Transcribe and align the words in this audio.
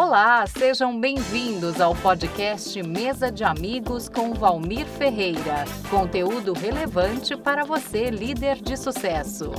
Olá, 0.00 0.46
sejam 0.46 0.96
bem-vindos 1.00 1.80
ao 1.80 1.92
podcast 1.92 2.80
Mesa 2.84 3.32
de 3.32 3.42
Amigos 3.42 4.08
com 4.08 4.32
Valmir 4.32 4.86
Ferreira. 4.86 5.64
Conteúdo 5.90 6.52
relevante 6.52 7.36
para 7.36 7.64
você, 7.64 8.08
líder 8.08 8.62
de 8.62 8.76
sucesso. 8.76 9.50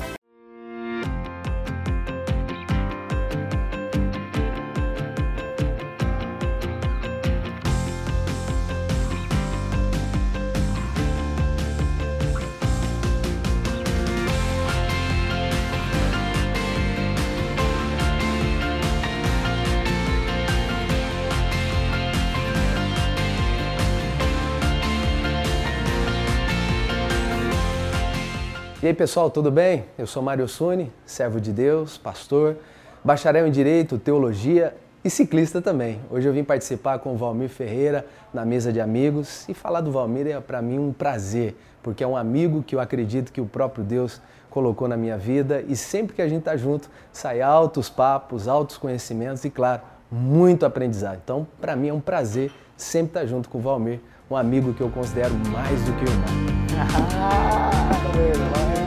Aí 28.90 28.94
pessoal, 28.96 29.30
tudo 29.30 29.52
bem? 29.52 29.86
Eu 30.00 30.08
sou 30.08 30.24
Mário 30.24 30.48
Suni, 30.48 30.92
servo 31.06 31.40
de 31.40 31.54
Deus, 31.54 31.96
pastor, 31.96 32.58
bacharel 33.04 33.46
em 33.46 33.52
Direito, 33.52 34.00
Teologia 34.00 34.76
e 35.04 35.12
ciclista 35.12 35.62
também. 35.62 36.00
Hoje 36.10 36.28
eu 36.28 36.34
vim 36.34 36.44
participar 36.44 36.98
com 36.98 37.14
o 37.14 37.16
Valmir 37.16 37.50
Ferreira 37.50 38.04
na 38.34 38.44
mesa 38.44 38.74
de 38.74 38.82
amigos 38.82 39.48
e 39.48 39.54
falar 39.54 39.82
do 39.82 39.92
Valmir 39.92 40.26
é 40.26 40.40
para 40.40 40.60
mim 40.60 40.80
um 40.80 40.92
prazer, 40.92 41.56
porque 41.84 42.04
é 42.04 42.08
um 42.08 42.18
amigo 42.18 42.64
que 42.64 42.76
eu 42.76 42.80
acredito 42.80 43.32
que 43.32 43.40
o 43.40 43.46
próprio 43.46 43.84
Deus 43.84 44.20
colocou 44.50 44.88
na 44.88 44.98
minha 44.98 45.20
vida 45.20 45.64
e 45.68 45.76
sempre 45.76 46.16
que 46.16 46.22
a 46.24 46.28
gente 46.28 46.40
está 46.40 46.58
junto 46.58 46.90
sai 47.14 47.42
altos 47.42 47.90
papos, 47.90 48.48
altos 48.48 48.78
conhecimentos 48.78 49.46
e 49.46 49.52
claro, 49.52 49.84
muito 50.12 50.66
aprendizado. 50.66 51.20
Então, 51.24 51.46
para 51.62 51.76
mim 51.76 51.90
é 51.90 51.94
um 51.94 52.02
prazer 52.02 52.52
sempre 52.76 53.10
estar 53.10 53.26
junto 53.28 53.50
com 53.50 53.60
o 53.60 53.62
Valmir, 53.62 54.00
um 54.32 54.36
amigo 54.36 54.74
que 54.74 54.82
eu 54.82 54.90
considero 54.90 55.36
mais 55.52 55.80
do 55.84 55.94
que 55.94 56.06
irmão. 56.10 56.50
Ah, 56.76 58.18
irmão! 58.18 58.79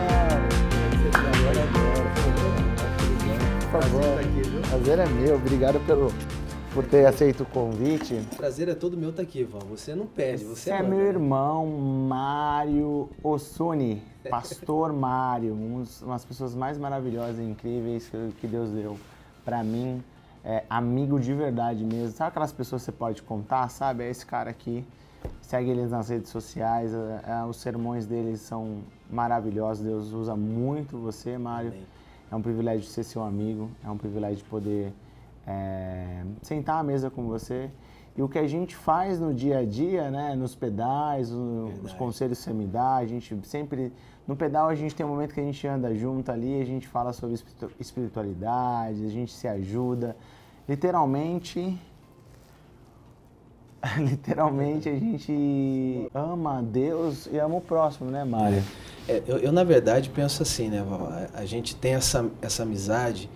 Favor. 3.72 4.02
Prazer 4.68 4.98
é 4.98 5.06
meu. 5.06 5.36
Obrigado 5.36 5.80
pelo, 5.86 6.12
por 6.74 6.84
ter 6.84 7.06
aceito 7.06 7.42
o 7.42 7.46
convite. 7.46 8.20
Prazer 8.36 8.68
é 8.68 8.74
todo 8.74 8.98
meu 8.98 9.10
estar 9.10 9.22
aqui, 9.22 9.44
Val. 9.44 9.62
Você 9.70 9.94
não 9.94 10.06
pede, 10.06 10.44
você, 10.44 10.64
você 10.64 10.70
é, 10.72 10.76
é 10.76 10.82
meu 10.82 11.00
irmão, 11.00 11.66
Mário 11.66 13.08
Osuni, 13.22 14.02
pastor 14.28 14.92
Mário, 14.92 15.54
um 15.54 15.84
uma 16.02 16.12
das 16.14 16.24
pessoas 16.24 16.54
mais 16.54 16.76
maravilhosas 16.76 17.38
e 17.38 17.42
incríveis 17.42 18.08
que, 18.08 18.32
que 18.40 18.46
Deus 18.46 18.68
deu 18.70 18.98
para 19.42 19.64
mim. 19.64 20.02
É, 20.44 20.64
amigo 20.68 21.18
de 21.18 21.32
verdade 21.32 21.82
mesmo. 21.82 22.10
Sabe 22.10 22.28
aquelas 22.28 22.52
pessoas 22.52 22.82
que 22.82 22.86
você 22.86 22.92
pode 22.92 23.22
contar, 23.22 23.68
sabe? 23.70 24.04
É 24.04 24.10
esse 24.10 24.26
cara 24.26 24.50
aqui. 24.50 24.84
Segue 25.40 25.70
eles 25.70 25.90
nas 25.90 26.08
redes 26.08 26.30
sociais. 26.30 26.92
É, 26.92 27.30
é, 27.30 27.44
os 27.44 27.56
sermões 27.56 28.06
deles 28.06 28.40
são 28.40 28.82
maravilhosos. 29.08 29.82
Deus 29.82 30.12
usa 30.12 30.36
muito 30.36 30.98
você, 30.98 31.38
Mário. 31.38 31.70
Amém. 31.70 31.86
É 32.32 32.34
um 32.34 32.40
privilégio 32.40 32.86
ser 32.86 33.04
seu 33.04 33.22
amigo, 33.22 33.70
é 33.84 33.90
um 33.90 33.98
privilégio 33.98 34.38
de 34.38 34.44
poder 34.44 34.90
é, 35.46 36.22
sentar 36.40 36.80
à 36.80 36.82
mesa 36.82 37.10
com 37.10 37.26
você. 37.26 37.68
E 38.16 38.22
o 38.22 38.28
que 38.28 38.38
a 38.38 38.46
gente 38.46 38.74
faz 38.74 39.20
no 39.20 39.34
dia 39.34 39.58
a 39.58 39.64
dia, 39.66 40.10
né, 40.10 40.34
nos 40.34 40.54
pedais, 40.54 41.30
o, 41.30 41.70
os 41.84 41.92
conselhos 41.92 42.38
que 42.38 42.44
você 42.44 42.52
me 42.54 42.66
dá, 42.66 42.96
a 42.96 43.06
gente 43.06 43.38
sempre. 43.46 43.92
No 44.26 44.34
pedal 44.34 44.68
a 44.68 44.74
gente 44.74 44.94
tem 44.94 45.04
um 45.04 45.10
momento 45.10 45.34
que 45.34 45.40
a 45.40 45.44
gente 45.44 45.66
anda 45.66 45.94
junto 45.94 46.32
ali, 46.32 46.62
a 46.62 46.64
gente 46.64 46.88
fala 46.88 47.12
sobre 47.12 47.38
espiritualidade, 47.78 49.04
a 49.04 49.08
gente 49.08 49.32
se 49.32 49.46
ajuda. 49.46 50.16
Literalmente, 50.66 51.78
literalmente 53.98 54.88
a 54.88 54.98
gente 54.98 56.08
ama 56.14 56.62
Deus 56.62 57.26
e 57.26 57.36
ama 57.36 57.56
o 57.56 57.60
próximo, 57.60 58.10
né, 58.10 58.24
Mário? 58.24 58.62
É, 59.08 59.22
eu, 59.26 59.38
eu, 59.38 59.52
na 59.52 59.64
verdade, 59.64 60.10
penso 60.10 60.42
assim, 60.42 60.68
né, 60.68 60.82
Val? 60.82 61.12
A 61.34 61.44
gente 61.44 61.74
tem 61.74 61.94
essa, 61.94 62.24
essa 62.40 62.62
amizade 62.62 63.28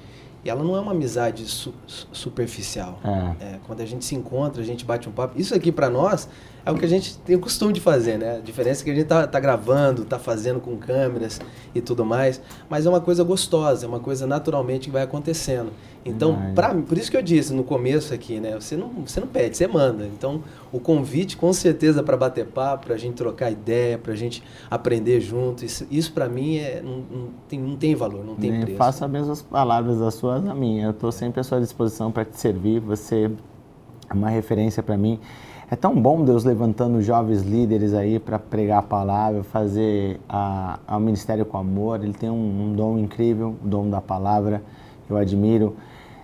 e 0.45 0.51
ela 0.51 0.63
não 0.63 0.77
é 0.77 0.81
uma 0.81 0.93
amizade 0.93 1.45
su 1.47 1.75
superficial. 2.13 3.01
É. 3.05 3.45
É, 3.45 3.59
quando 3.67 3.81
a 3.81 3.87
gente 3.87 4.05
se 4.05 4.15
encontra, 4.15 4.63
a 4.63 4.65
gente 4.65 4.85
bate 4.85 5.09
um 5.09 5.13
papo. 5.13 5.41
Isso 5.41 5.55
aqui 5.55 5.73
para 5.73 5.91
nós 5.91 6.29
é 6.67 6.71
o 6.73 6.75
que 6.75 6.85
a 6.85 6.89
gente 6.89 7.17
tem 7.19 7.37
o 7.37 7.39
costume 7.39 7.73
de 7.73 7.81
fazer, 7.81 8.19
né? 8.19 8.39
A 8.39 8.41
diferença 8.41 8.83
é 8.83 8.85
que 8.85 8.91
a 8.91 8.95
gente 8.95 9.07
tá, 9.07 9.25
tá 9.25 9.39
gravando, 9.39 10.05
tá 10.05 10.19
fazendo 10.19 10.59
com 10.59 10.77
câmeras 10.77 11.41
e 11.73 11.81
tudo 11.81 12.05
mais, 12.05 12.43
mas 12.69 12.85
é 12.85 12.89
uma 12.89 13.01
coisa 13.01 13.23
gostosa, 13.23 13.87
é 13.87 13.89
uma 13.89 14.01
coisa 14.01 14.27
naturalmente 14.27 14.87
que 14.87 14.91
vai 14.91 15.05
acontecendo. 15.05 15.71
Então, 16.05 16.37
pra, 16.55 16.75
por 16.75 16.99
isso 16.99 17.09
que 17.09 17.17
eu 17.17 17.23
disse 17.23 17.53
no 17.53 17.63
começo 17.63 18.13
aqui, 18.13 18.41
né? 18.41 18.55
Você 18.55 18.77
não, 18.77 18.89
você 18.89 19.21
não 19.21 19.29
pede, 19.29 19.57
você 19.57 19.69
manda. 19.69 20.07
Então, 20.07 20.43
o 20.73 20.81
convite, 20.81 21.37
com 21.37 21.53
certeza, 21.53 22.03
para 22.03 22.17
bater 22.17 22.47
papo, 22.47 22.87
para 22.87 22.95
a 22.97 22.99
gente 22.99 23.15
trocar 23.15 23.51
ideia, 23.51 23.97
para 23.97 24.13
a 24.13 24.17
gente 24.17 24.43
aprender 24.69 25.21
junto, 25.21 25.65
isso, 25.65 25.87
isso 25.89 26.13
para 26.13 26.29
mim 26.29 26.57
é, 26.57 26.83
não, 26.83 26.99
não, 26.99 27.29
tem, 27.49 27.61
não 27.61 27.77
tem 27.77 27.95
valor, 27.95 28.25
não 28.25 28.35
tem 28.35 28.61
preço. 28.61 28.77
Faça 28.77 29.05
as 29.05 29.11
mesmas 29.11 29.41
palavras 29.41 30.01
das 30.01 30.15
suas 30.15 30.45
a 30.45 30.55
minha. 30.55 30.87
Eu 30.87 30.91
estou 30.91 31.13
sempre 31.13 31.41
à 31.41 31.45
sua 31.45 31.61
disposição 31.61 32.11
para 32.11 32.25
te 32.25 32.39
servir. 32.39 32.81
Você 32.81 33.31
é 34.11 34.13
uma 34.13 34.31
referência 34.31 34.83
para 34.83 34.97
mim. 34.97 35.21
É 35.69 35.75
tão 35.75 36.01
bom 36.01 36.25
Deus 36.25 36.45
levantando 36.45 37.03
jovens 37.03 37.43
líderes 37.43 37.93
aí 37.93 38.21
para 38.21 38.39
pregar 38.39 38.79
a 38.79 38.83
palavra, 38.83 39.43
fazer 39.43 40.21
a, 40.29 40.79
a, 40.87 40.97
o 40.97 41.01
ministério 41.01 41.45
com 41.45 41.59
amor. 41.59 42.05
Ele 42.05 42.13
tem 42.13 42.31
um, 42.31 42.69
um 42.69 42.73
dom 42.73 42.97
incrível, 42.97 43.57
o 43.65 43.67
dom 43.67 43.91
da 43.91 44.01
palavra, 44.01 44.63
eu 45.11 45.17
admiro. 45.17 45.77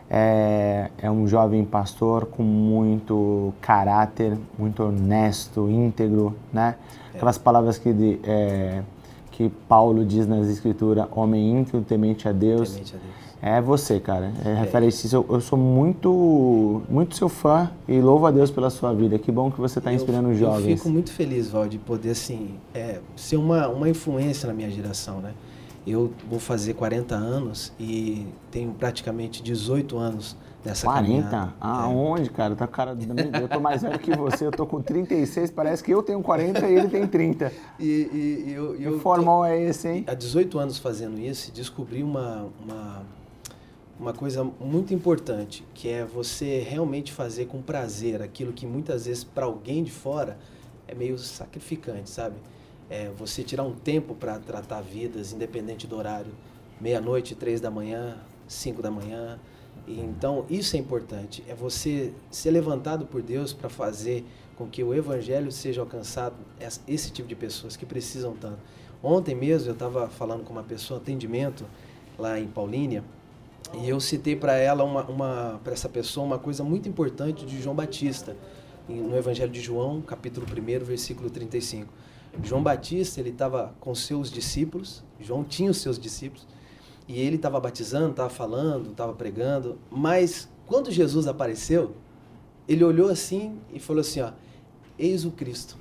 É, 0.08 0.91
é, 0.98 1.10
um 1.10 1.26
jovem 1.26 1.64
pastor 1.64 2.26
com 2.26 2.42
muito 2.42 3.53
caráter, 3.60 4.38
muito 4.56 4.84
honesto, 4.84 5.69
íntegro, 5.69 6.36
né? 6.53 6.76
É. 7.12 7.16
Aquelas 7.16 7.38
palavras 7.38 7.78
que, 7.78 7.92
de, 7.92 8.20
é, 8.22 8.82
que 9.30 9.48
Paulo 9.66 10.04
diz 10.04 10.26
nas 10.26 10.47
escrituras, 10.47 11.09
homem 11.10 11.59
íntegro, 11.59 11.80
temente 11.80 12.28
a 12.28 12.32
Deus. 12.32 12.72
Temente 12.72 12.94
a 12.94 12.98
Deus. 12.98 13.31
É 13.44 13.60
você, 13.60 13.98
cara. 13.98 14.32
É, 14.44 14.50
é. 14.50 14.54
referência. 14.54 15.16
Eu, 15.16 15.26
eu 15.28 15.41
sou 15.41 15.58
muito, 15.58 16.80
muito 16.88 17.16
seu 17.16 17.28
fã 17.28 17.69
e 17.88 18.00
louvo 18.00 18.25
a 18.26 18.30
Deus 18.30 18.53
pela 18.53 18.70
sua 18.70 18.94
vida. 18.94 19.19
Que 19.19 19.32
bom 19.32 19.50
que 19.50 19.60
você 19.60 19.80
está 19.80 19.92
inspirando 19.92 20.28
os 20.28 20.38
jovens. 20.38 20.70
Eu 20.70 20.76
fico 20.76 20.88
muito 20.88 21.12
feliz, 21.12 21.50
Val, 21.50 21.69
de 21.69 21.76
poder 21.76 22.10
assim 22.10 22.54
é, 22.72 23.00
ser 23.16 23.36
uma, 23.36 23.66
uma 23.66 23.88
influência 23.88 24.47
na 24.47 24.54
minha 24.54 24.70
geração, 24.70 25.20
né? 25.20 25.34
Eu 25.84 26.12
vou 26.30 26.38
fazer 26.38 26.75
40 26.75 27.16
anos 27.16 27.72
e 27.80 28.28
tenho 28.53 28.72
praticamente 28.75 29.42
18 29.42 29.98
anos 29.98 30.36
nessa 30.64 30.86
40? 30.86 31.22
Caminhada. 31.22 31.54
Aonde, 31.60 32.28
é. 32.28 32.32
cara? 32.32 32.54
Tá 32.54 32.69
cara 32.69 32.97
eu 33.41 33.48
tô 33.48 33.59
mais 33.59 33.82
velho 33.82 33.98
que 33.98 34.16
você, 34.16 34.47
eu 34.47 34.53
tô 34.53 34.64
com 34.64 34.80
36, 34.80 35.50
parece 35.50 35.82
que 35.82 35.91
eu 35.91 36.00
tenho 36.00 36.22
40 36.22 36.64
e 36.69 36.74
ele 36.76 36.86
tem 36.86 37.04
30. 37.09 37.53
E, 37.80 37.84
e, 38.47 38.53
eu, 38.53 38.76
eu 38.76 38.92
que 38.92 39.00
formal 39.00 39.41
tô, 39.41 39.47
é 39.47 39.60
esse, 39.60 39.88
hein? 39.88 40.04
Há 40.06 40.14
18 40.14 40.56
anos 40.60 40.78
fazendo 40.78 41.19
isso, 41.19 41.50
descobri 41.50 42.04
uma, 42.04 42.47
uma 42.64 43.03
uma 43.98 44.12
coisa 44.12 44.42
muito 44.42 44.92
importante, 44.94 45.64
que 45.75 45.88
é 45.88 46.04
você 46.04 46.58
realmente 46.58 47.12
fazer 47.12 47.47
com 47.47 47.62
prazer 47.62 48.22
aquilo 48.22 48.53
que 48.53 48.66
muitas 48.66 49.06
vezes 49.06 49.22
para 49.22 49.47
alguém 49.47 49.82
de 49.84 49.91
fora 49.91 50.38
é 50.88 50.94
meio 50.94 51.19
sacrificante, 51.19 52.10
sabe? 52.10 52.36
É 52.91 53.10
você 53.16 53.42
tirar 53.42 53.62
um 53.62 53.75
tempo 53.75 54.14
para 54.14 54.38
tratar 54.38 54.80
vidas, 54.80 55.32
independente 55.32 55.86
do 55.86 55.97
horário, 55.97 56.32
meia-noite, 56.80 57.34
três 57.34 57.60
da 57.60 57.70
manhã, 57.70 58.19
cinco 58.48 58.82
da 58.82 58.91
manhã. 58.91 59.38
E, 59.86 60.00
então, 60.00 60.44
isso 60.50 60.76
é 60.76 60.78
importante, 60.78 61.42
é 61.48 61.54
você 61.54 62.12
ser 62.30 62.50
levantado 62.50 63.06
por 63.06 63.22
Deus 63.22 63.53
para 63.53 63.69
fazer 63.69 64.24
com 64.56 64.66
que 64.69 64.82
o 64.82 64.92
evangelho 64.92 65.50
seja 65.50 65.80
alcançado, 65.80 66.36
esse 66.86 67.10
tipo 67.10 67.28
de 67.28 67.34
pessoas 67.34 67.76
que 67.76 67.86
precisam 67.86 68.34
tanto. 68.34 68.59
Ontem 69.03 69.34
mesmo 69.34 69.70
eu 69.70 69.72
estava 69.72 70.09
falando 70.09 70.44
com 70.44 70.53
uma 70.53 70.62
pessoa, 70.62 71.00
atendimento, 71.00 71.64
lá 72.19 72.38
em 72.38 72.47
Paulínia, 72.47 73.03
e 73.75 73.89
eu 73.89 73.99
citei 74.00 74.37
para 74.37 74.55
ela, 74.55 74.84
uma, 74.84 75.03
uma 75.05 75.61
para 75.65 75.73
essa 75.73 75.89
pessoa, 75.89 76.27
uma 76.27 76.39
coisa 76.39 76.62
muito 76.62 76.89
importante 76.89 77.47
de 77.47 77.61
João 77.61 77.75
Batista, 77.75 78.36
no 78.89 79.16
Evangelho 79.16 79.51
de 79.51 79.60
João, 79.60 80.03
capítulo 80.03 80.47
1, 80.47 80.84
versículo 80.84 81.31
35. 81.31 81.92
João 82.42 82.63
Batista, 82.63 83.21
ele 83.21 83.31
estava 83.31 83.75
com 83.81 83.95
seus 83.95 84.31
discípulos, 84.31 85.03
João 85.21 85.42
tinha 85.45 85.71
os 85.71 85.78
seus 85.78 85.98
discípulos, 85.98 86.47
e 87.09 87.19
ele 87.19 87.36
estava 87.36 87.59
batizando, 87.59 88.10
estava 88.10 88.28
falando, 88.28 88.91
estava 88.91 89.13
pregando, 89.15 89.78
mas 89.91 90.48
quando 90.66 90.91
Jesus 90.91 91.27
apareceu, 91.27 91.95
ele 92.69 92.84
olhou 92.84 93.09
assim 93.09 93.59
e 93.72 93.81
falou 93.81 94.01
assim, 94.01 94.21
ó, 94.21 94.33
eis 94.98 95.25
o 95.25 95.31
Cristo. 95.31 95.77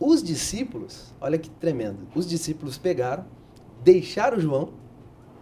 Os 0.00 0.22
discípulos, 0.22 1.12
olha 1.20 1.38
que 1.38 1.50
tremendo, 1.50 2.08
os 2.14 2.26
discípulos 2.26 2.78
pegaram, 2.78 3.26
deixaram 3.82 4.40
João 4.40 4.70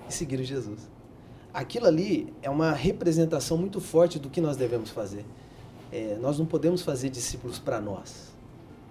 e 0.08 0.12
seguiram 0.12 0.42
Jesus 0.42 0.95
aquilo 1.56 1.86
ali 1.86 2.34
é 2.42 2.50
uma 2.50 2.72
representação 2.72 3.56
muito 3.56 3.80
forte 3.80 4.18
do 4.18 4.28
que 4.28 4.42
nós 4.42 4.58
devemos 4.58 4.90
fazer. 4.90 5.24
É, 5.90 6.18
nós 6.20 6.38
não 6.38 6.44
podemos 6.44 6.82
fazer 6.82 7.08
discípulos 7.08 7.58
para 7.58 7.80
nós. 7.80 8.36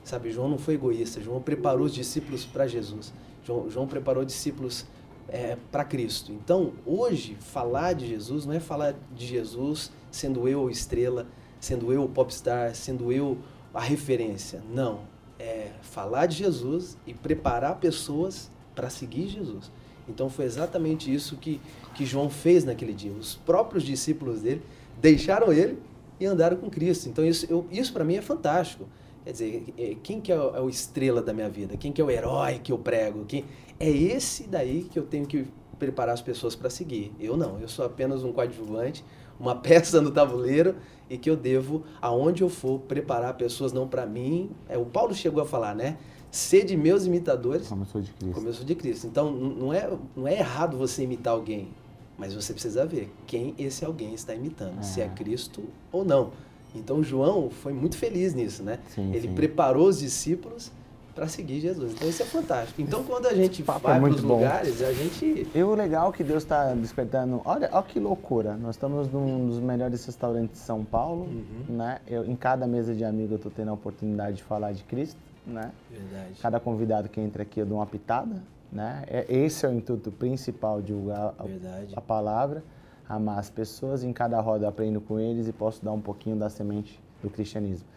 Sabe, 0.03 0.31
João 0.31 0.49
não 0.49 0.57
foi 0.57 0.73
egoísta. 0.73 1.21
João 1.21 1.39
preparou 1.39 1.85
os 1.85 1.93
discípulos 1.93 2.43
para 2.43 2.65
Jesus. 2.65 3.13
João, 3.43 3.69
João 3.69 3.85
preparou 3.85 4.25
discípulos 4.25 4.83
é, 5.27 5.55
para 5.71 5.83
Cristo. 5.83 6.31
Então, 6.31 6.73
hoje, 6.87 7.37
falar 7.39 7.93
de 7.93 8.07
Jesus 8.07 8.47
não 8.47 8.53
é 8.55 8.59
falar 8.59 8.95
de 9.13 9.27
Jesus 9.27 9.91
sendo 10.09 10.47
eu 10.47 10.67
a 10.67 10.71
estrela, 10.71 11.27
sendo 11.59 11.93
eu 11.93 12.03
o 12.03 12.09
popstar, 12.09 12.73
sendo 12.73 13.11
eu 13.11 13.37
a 13.75 13.79
referência. 13.79 14.63
Não. 14.73 15.01
É 15.37 15.69
falar 15.81 16.25
de 16.25 16.37
Jesus 16.37 16.97
e 17.05 17.13
preparar 17.13 17.75
pessoas 17.75 18.49
para 18.73 18.89
seguir 18.89 19.27
Jesus. 19.27 19.71
Então, 20.07 20.29
foi 20.29 20.45
exatamente 20.45 21.13
isso 21.13 21.37
que, 21.37 21.59
que 21.93 22.05
João 22.05 22.29
fez 22.29 22.63
naquele 22.63 22.93
dia. 22.93 23.11
Os 23.11 23.35
próprios 23.35 23.83
discípulos 23.83 24.41
dele 24.41 24.61
deixaram 25.01 25.51
ele 25.51 25.77
e 26.19 26.25
andaram 26.25 26.57
com 26.57 26.69
Cristo. 26.69 27.09
Então, 27.09 27.25
isso, 27.25 27.65
isso 27.71 27.91
para 27.91 28.03
mim 28.03 28.15
é 28.15 28.21
fantástico. 28.21 28.85
Quer 29.23 29.31
dizer, 29.31 29.73
é, 29.77 29.95
quem 30.03 30.21
que 30.21 30.31
é 30.31 30.37
o, 30.37 30.55
é 30.55 30.61
o, 30.61 30.69
estrela 30.69 31.21
da 31.21 31.33
minha 31.33 31.49
vida? 31.49 31.75
Quem 31.75 31.91
que 31.91 31.99
é 31.99 32.03
o 32.03 32.11
herói 32.11 32.59
que 32.59 32.71
eu 32.71 32.77
prego? 32.77 33.25
Quem... 33.25 33.43
É 33.79 33.89
esse 33.89 34.43
daí 34.43 34.83
que 34.83 34.97
eu 34.99 35.03
tenho 35.03 35.25
que 35.25 35.47
preparar 35.79 36.13
as 36.13 36.21
pessoas 36.21 36.55
para 36.55 36.69
seguir. 36.69 37.11
Eu 37.19 37.35
não, 37.35 37.59
eu 37.59 37.67
sou 37.67 37.85
apenas 37.85 38.23
um 38.23 38.31
coadjuvante, 38.31 39.03
uma 39.39 39.55
peça 39.59 39.99
no 39.99 40.11
tabuleiro 40.11 40.75
e 41.09 41.17
que 41.17 41.29
eu 41.29 41.35
devo, 41.35 41.83
aonde 41.99 42.43
eu 42.43 42.49
for, 42.49 42.79
preparar 42.79 43.35
pessoas 43.35 43.73
não 43.73 43.87
para 43.87 44.05
mim. 44.05 44.51
É, 44.69 44.77
o 44.77 44.85
Paulo 44.85 45.13
chegou 45.13 45.41
a 45.41 45.45
falar, 45.45 45.73
né? 45.73 45.97
Ser 46.35 46.65
de 46.65 46.75
meus 46.75 47.05
imitadores. 47.05 47.67
Sou 47.67 48.01
de 48.01 48.11
Cristo. 48.11 48.53
Sou 48.53 48.65
de 48.65 48.75
Cristo. 48.75 49.07
Então, 49.07 49.31
não 49.31 49.73
é, 49.73 49.89
não 50.13 50.27
é 50.27 50.37
errado 50.37 50.77
você 50.77 51.03
imitar 51.03 51.31
alguém, 51.31 51.69
mas 52.17 52.33
você 52.33 52.51
precisa 52.51 52.85
ver 52.85 53.09
quem 53.25 53.55
esse 53.57 53.85
alguém 53.85 54.13
está 54.13 54.35
imitando, 54.35 54.79
é. 54.79 54.83
se 54.83 54.99
é 54.99 55.07
Cristo 55.07 55.63
ou 55.93 56.03
não. 56.03 56.31
Então 56.75 57.01
João 57.01 57.49
foi 57.49 57.71
muito 57.71 57.97
feliz 57.97 58.33
nisso, 58.33 58.63
né? 58.63 58.79
Sim, 58.89 59.13
Ele 59.13 59.29
sim. 59.29 59.33
preparou 59.33 59.87
os 59.87 59.99
discípulos 59.99 60.73
para 61.15 61.29
seguir 61.29 61.61
Jesus. 61.61 61.93
Então 61.93 62.09
isso 62.09 62.21
é 62.21 62.25
fantástico. 62.25 62.81
Então 62.81 63.01
quando 63.05 63.27
a 63.27 63.33
gente 63.33 63.63
vai 63.63 63.77
é 63.77 63.79
para 63.79 64.03
os 64.03 64.21
lugares, 64.21 64.81
a 64.81 64.91
gente. 64.91 65.47
E 65.55 65.63
o 65.63 65.73
legal 65.73 66.09
é 66.09 66.11
que 66.11 66.21
Deus 66.21 66.43
está 66.43 66.73
despertando. 66.73 67.41
Olha, 67.45 67.69
olha 67.71 67.83
que 67.83 67.97
loucura. 67.97 68.57
Nós 68.57 68.75
estamos 68.75 69.09
num 69.09 69.47
dos 69.47 69.59
melhores 69.59 70.05
restaurantes 70.05 70.59
de 70.59 70.65
São 70.65 70.83
Paulo, 70.83 71.23
uhum. 71.23 71.77
né? 71.77 71.99
Eu, 72.05 72.25
em 72.25 72.35
cada 72.35 72.67
mesa 72.67 72.93
de 72.93 73.05
amigo 73.05 73.35
eu 73.35 73.37
estou 73.37 73.51
tendo 73.55 73.69
a 73.69 73.73
oportunidade 73.73 74.35
de 74.35 74.43
falar 74.43 74.73
de 74.73 74.83
Cristo, 74.83 75.17
né? 75.45 75.71
Verdade. 75.89 76.39
Cada 76.41 76.59
convidado 76.59 77.09
que 77.09 77.19
entra 77.19 77.43
aqui 77.43 77.59
eu 77.59 77.65
dou 77.65 77.77
uma 77.77 77.85
pitada, 77.85 78.41
né? 78.71 79.03
É, 79.07 79.25
esse 79.29 79.65
é 79.65 79.69
o 79.69 79.73
intuito 79.73 80.11
principal 80.11 80.81
de 80.81 80.87
divulgar 80.87 81.33
a, 81.37 81.97
a 81.97 82.01
palavra 82.01 82.63
amar 83.07 83.39
as 83.39 83.49
pessoas, 83.49 84.03
em 84.03 84.11
cada 84.11 84.39
roda 84.41 84.65
eu 84.65 84.69
aprendo 84.69 84.99
com 84.99 85.19
eles 85.19 85.47
e 85.47 85.53
posso 85.53 85.83
dar 85.83 85.91
um 85.91 86.01
pouquinho 86.01 86.35
da 86.35 86.49
semente 86.49 86.99
do 87.21 87.29
cristianismo. 87.29 87.87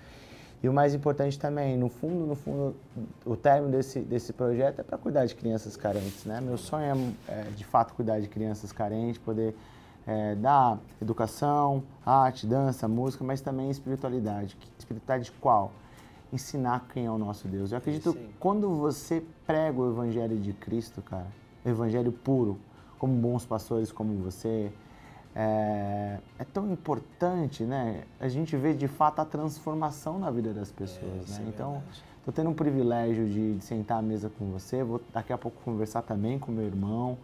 E 0.63 0.69
o 0.69 0.73
mais 0.73 0.93
importante 0.93 1.39
também, 1.39 1.77
no 1.77 1.89
fundo, 1.89 2.27
no 2.27 2.35
fundo, 2.35 2.75
o 3.25 3.37
término 3.37 3.71
desse, 3.71 4.01
desse 4.01 4.33
projeto 4.33 4.81
é 4.81 4.83
para 4.83 4.99
cuidar 4.99 5.25
de 5.25 5.35
crianças 5.35 5.77
carentes, 5.77 6.25
né? 6.25 6.41
Meu 6.41 6.59
sonho 6.59 7.15
é, 7.29 7.33
é, 7.33 7.43
de 7.57 7.65
fato, 7.65 7.95
cuidar 7.95 8.19
de 8.19 8.27
crianças 8.27 8.73
carentes, 8.73 9.19
poder 9.19 9.55
é, 10.05 10.35
dar 10.35 10.81
educação, 11.01 11.85
arte, 12.05 12.45
dança, 12.45 12.89
música, 12.89 13.23
mas 13.23 13.41
também 13.41 13.71
espiritualidade. 13.71 14.57
Espiritualidade 14.77 15.31
qual? 15.41 15.71
Ensinar 16.33 16.87
quem 16.93 17.07
é 17.07 17.11
o 17.11 17.19
nosso 17.19 17.49
Deus. 17.49 17.73
Eu 17.73 17.79
acredito 17.79 18.13
que 18.13 18.35
quando 18.39 18.75
você 18.77 19.25
prega 19.47 19.81
o 19.81 19.91
evangelho 19.91 20.39
de 20.39 20.53
Cristo, 20.53 21.01
cara, 21.01 21.27
o 21.65 21.69
evangelho 21.69 22.13
puro, 22.13 22.59
como 22.99 23.15
bons 23.15 23.47
pastores 23.47 23.91
como 23.91 24.15
você, 24.23 24.73
é, 25.35 26.19
é, 26.39 26.45
tão 26.45 26.71
importante, 26.73 27.63
né? 27.63 28.03
A 28.19 28.29
gente 28.29 28.57
vê 28.57 28.75
de 28.75 28.89
fato 28.89 29.21
a 29.21 29.25
transformação 29.25 30.19
na 30.19 30.31
vida 30.31 30.53
das 30.53 30.73
pessoas, 30.73 31.31
é, 31.31 31.41
né? 31.41 31.47
É 31.47 31.49
então, 31.49 31.83
estou 32.19 32.35
tendo 32.35 32.51
um 32.51 32.55
privilégio 32.55 33.27
de, 33.29 33.55
de, 33.55 33.65
sentar 33.65 33.99
à 33.99 34.03
mesa 34.03 34.31
com 34.37 34.51
você. 34.51 34.83
Vou 34.83 35.01
daqui 35.13 35.33
a 35.33 35.39
pouco 35.39 35.63
conversar 35.63 36.03
também 36.03 36.39
com 36.39 36.51
meu 36.51 36.65
irmão, 36.65 37.17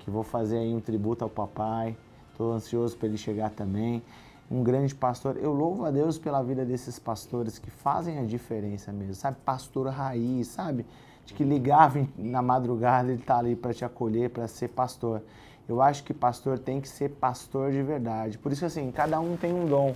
que 0.00 0.10
vou 0.10 0.22
fazer 0.22 0.58
aí 0.58 0.74
um 0.74 0.80
tributo 0.80 1.24
ao 1.24 1.30
papai. 1.30 1.96
Estou 2.30 2.52
ansioso 2.52 2.96
para 2.96 3.08
ele 3.08 3.16
chegar 3.16 3.50
também. 3.50 4.02
Um 4.52 4.62
grande 4.62 4.94
pastor. 4.94 5.38
Eu 5.38 5.52
louvo 5.52 5.86
a 5.86 5.90
Deus 5.90 6.18
pela 6.18 6.42
vida 6.42 6.62
desses 6.62 6.98
pastores 6.98 7.58
que 7.58 7.70
fazem 7.70 8.18
a 8.18 8.22
diferença 8.22 8.92
mesmo, 8.92 9.14
sabe? 9.14 9.38
Pastor 9.44 9.88
raiz, 9.88 10.48
sabe? 10.48 10.84
De 11.24 11.32
que 11.32 11.42
ligava 11.42 12.06
na 12.18 12.42
madrugada, 12.42 13.10
ele 13.10 13.20
está 13.20 13.38
ali 13.38 13.56
para 13.56 13.72
te 13.72 13.82
acolher, 13.82 14.28
para 14.28 14.46
ser 14.46 14.68
pastor. 14.68 15.22
Eu 15.66 15.80
acho 15.80 16.04
que 16.04 16.12
pastor 16.12 16.58
tem 16.58 16.82
que 16.82 16.88
ser 16.88 17.08
pastor 17.08 17.72
de 17.72 17.82
verdade. 17.82 18.36
Por 18.36 18.52
isso, 18.52 18.66
assim, 18.66 18.90
cada 18.90 19.18
um 19.20 19.38
tem 19.38 19.54
um 19.54 19.66
dom. 19.66 19.94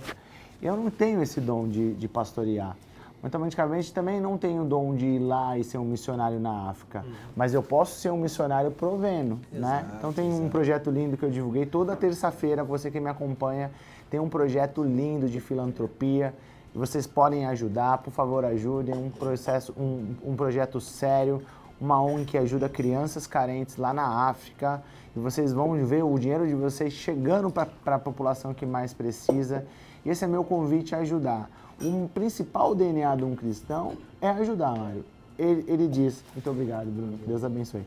Eu 0.59 0.75
não 0.75 0.89
tenho 0.89 1.21
esse 1.21 1.39
dom 1.39 1.67
de, 1.67 1.93
de 1.93 2.07
pastorear. 2.07 2.75
Automaticamente 3.21 3.91
também 3.91 4.21
não 4.21 4.37
tenho 4.37 4.61
o 4.61 4.65
dom 4.65 4.95
de 4.95 5.05
ir 5.05 5.19
lá 5.19 5.57
e 5.57 5.63
ser 5.63 5.77
um 5.79 5.85
missionário 5.85 6.39
na 6.39 6.69
África. 6.69 7.03
Uhum. 7.05 7.13
Mas 7.35 7.53
eu 7.53 7.63
posso 7.63 7.99
ser 7.99 8.11
um 8.11 8.17
missionário 8.17 8.71
provendo, 8.71 9.39
né? 9.51 9.59
exato, 9.59 9.85
né? 9.85 9.95
Então 9.97 10.13
tem 10.13 10.29
exato. 10.29 10.43
um 10.43 10.49
projeto 10.49 10.91
lindo 10.91 11.17
que 11.17 11.23
eu 11.23 11.29
divulguei 11.29 11.65
toda 11.65 11.95
terça-feira. 11.95 12.63
Você 12.63 12.89
que 12.91 12.99
me 12.99 13.09
acompanha 13.09 13.71
tem 14.09 14.19
um 14.19 14.29
projeto 14.29 14.83
lindo 14.83 15.27
de 15.27 15.39
filantropia. 15.39 16.33
Vocês 16.73 17.07
podem 17.07 17.45
ajudar, 17.45 17.99
por 17.99 18.11
favor, 18.11 18.45
ajudem. 18.45 18.95
Um 18.95 19.09
processo, 19.09 19.73
um, 19.77 20.15
um 20.23 20.35
projeto 20.35 20.79
sério, 20.79 21.41
uma 21.79 22.01
ONG 22.01 22.25
que 22.25 22.37
ajuda 22.37 22.69
crianças 22.69 23.25
carentes 23.25 23.77
lá 23.77 23.93
na 23.93 24.27
África 24.29 24.81
e 25.15 25.19
vocês 25.19 25.51
vão 25.51 25.73
ver 25.83 26.03
o 26.03 26.19
dinheiro 26.19 26.47
de 26.47 26.53
vocês 26.53 26.93
chegando 26.93 27.49
para 27.49 27.95
a 27.95 27.99
população 27.99 28.53
que 28.53 28.65
mais 28.65 28.93
precisa. 28.93 29.65
E 30.05 30.09
esse 30.09 30.23
é 30.23 30.27
meu 30.27 30.43
convite 30.43 30.93
a 30.93 30.99
ajudar. 30.99 31.49
O 31.81 32.07
principal 32.13 32.75
DNA 32.75 33.15
de 33.15 33.23
um 33.23 33.35
cristão 33.35 33.93
é 34.21 34.29
ajudar, 34.29 34.77
Mário. 34.77 35.03
Ele, 35.37 35.65
ele 35.67 35.87
diz, 35.87 36.23
muito 36.35 36.49
obrigado, 36.49 36.85
Bruno, 36.85 37.17
Deus 37.25 37.43
abençoe. 37.43 37.85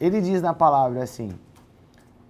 Ele 0.00 0.20
diz 0.20 0.42
na 0.42 0.54
palavra 0.54 1.02
assim: 1.02 1.32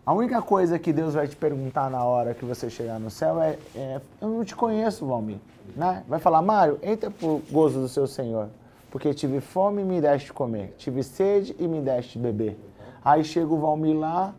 a 0.06 0.14
única 0.14 0.41
coisa 0.41 0.79
que 0.79 0.93
Deus 0.93 1.14
vai 1.14 1.26
te 1.26 1.35
perguntar 1.35 1.91
na 1.91 2.05
hora 2.05 2.32
que 2.32 2.44
você 2.44 2.70
chegar 2.70 3.00
no 3.00 3.11
céu 3.11 3.43
é: 3.43 3.58
é 3.75 4.00
Eu 4.20 4.29
não 4.29 4.44
te 4.44 4.55
conheço, 4.55 5.05
Valmir. 5.05 5.38
Né? 5.75 6.05
Vai 6.06 6.20
falar, 6.20 6.41
Mário, 6.43 6.79
entra 6.81 7.11
por 7.11 7.43
gozo 7.50 7.81
do 7.81 7.88
seu 7.88 8.06
Senhor, 8.06 8.49
porque 8.88 9.12
tive 9.12 9.41
fome 9.41 9.82
e 9.82 9.85
me 9.85 10.00
deste 10.00 10.32
comer, 10.32 10.76
tive 10.79 11.03
sede 11.03 11.56
e 11.58 11.67
me 11.67 11.81
deste 11.81 12.20
beber. 12.20 12.56
Aí 13.05 13.25
chega 13.25 13.53
o 13.53 13.58
Valmir 13.58 13.99
lá, 13.99 14.32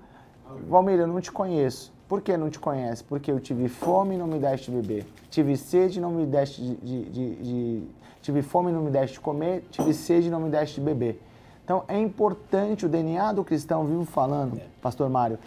Valmir, 0.69 0.99
eu 0.99 1.07
não 1.07 1.19
te 1.19 1.33
conheço. 1.33 1.91
Por 2.07 2.21
que 2.21 2.37
não 2.37 2.49
te 2.49 2.57
conhece? 2.57 3.03
Porque 3.03 3.29
eu 3.29 3.37
tive 3.37 3.67
fome 3.67 4.15
e 4.15 4.17
não 4.17 4.27
me 4.27 4.39
deste 4.39 4.71
beber. 4.71 5.05
Tive 5.29 5.57
sede 5.57 5.97
e 5.97 6.01
não 6.01 6.11
me 6.11 6.25
deste 6.25 6.61
de, 6.61 6.75
de, 6.77 7.05
de, 7.09 7.35
de, 7.35 7.83
Tive 8.21 8.41
fome 8.41 8.71
e 8.71 8.73
não 8.73 8.81
me 8.81 8.89
deste 8.89 9.19
comer. 9.19 9.65
Tive 9.69 9.93
sede 9.93 10.27
e 10.27 10.29
não 10.29 10.39
me 10.39 10.49
deste 10.49 10.79
beber. 10.79 11.21
Então 11.67 11.83
é 11.89 11.99
importante, 11.99 12.85
o 12.85 12.89
DNA 12.89 13.33
do 13.33 13.43
cristão, 13.43 13.85
vivo 13.85 14.05
falando, 14.05 14.57
pastor 14.81 15.09
Mário, 15.09 15.37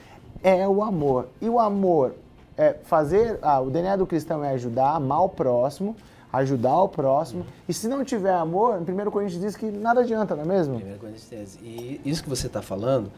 é 0.43 0.69
o 0.69 0.83
amor. 0.83 1.29
E 1.41 1.49
o 1.49 1.59
amor 1.59 2.15
é 2.59 2.75
fazer. 2.85 3.39
Ah, 3.41 3.59
o 3.59 3.71
DNA 3.71 3.97
do 3.97 4.07
cristão 4.07 4.45
é 4.45 4.51
ajudar, 4.51 4.97
amar 4.97 5.25
o 5.25 5.31
próximo, 5.31 5.97
ajudar 6.31 6.77
o 6.77 6.91
próximo. 6.91 7.47
E 7.67 7.73
se 7.73 7.89
não 7.89 8.05
tiver 8.05 8.35
amor, 8.35 8.83
em 8.87 9.07
1 9.07 9.11
Coríntios 9.11 9.41
diz 9.41 9.57
que 9.57 9.71
nada 9.71 10.03
adianta, 10.03 10.37
não 10.37 10.43
é 10.43 10.47
mesmo? 10.47 10.75
1 10.77 10.99
Coríntios 10.99 11.27
diz. 11.31 11.59
E 11.63 11.99
isso 12.05 12.23
que 12.23 12.29
você 12.29 12.49
está 12.49 12.61
falando 12.61 13.11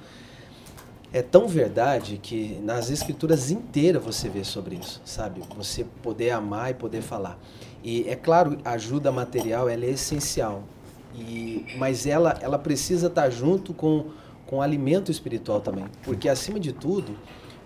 é 1.12 1.23
tão 1.23 1.49
verdade 1.49 2.21
que 2.23 2.61
nas 2.62 2.88
escrituras 2.88 3.50
inteiras 3.50 4.00
você 4.05 4.29
vê 4.29 4.45
sobre 4.45 4.76
isso, 4.76 5.03
sabe? 5.05 5.43
Você 5.57 5.85
poder 6.05 6.31
amar 6.31 6.71
e 6.71 6.75
poder 6.75 7.03
falar. 7.03 7.37
E 7.83 8.09
é 8.09 8.15
claro, 8.15 8.59
ajuda 8.65 9.11
material 9.11 9.69
ela 9.69 9.85
é 9.85 9.91
essencial. 9.91 10.62
E, 11.14 11.66
mas 11.76 12.07
ela, 12.07 12.38
ela 12.40 12.59
precisa 12.59 13.07
estar 13.09 13.23
tá 13.23 13.31
junto 13.31 13.75
com, 13.75 14.07
com 14.47 14.62
alimento 14.62 15.11
espiritual 15.11 15.61
também. 15.61 15.87
Porque 16.02 16.28
acima 16.28 16.59
de 16.59 16.73
tudo, 16.73 17.16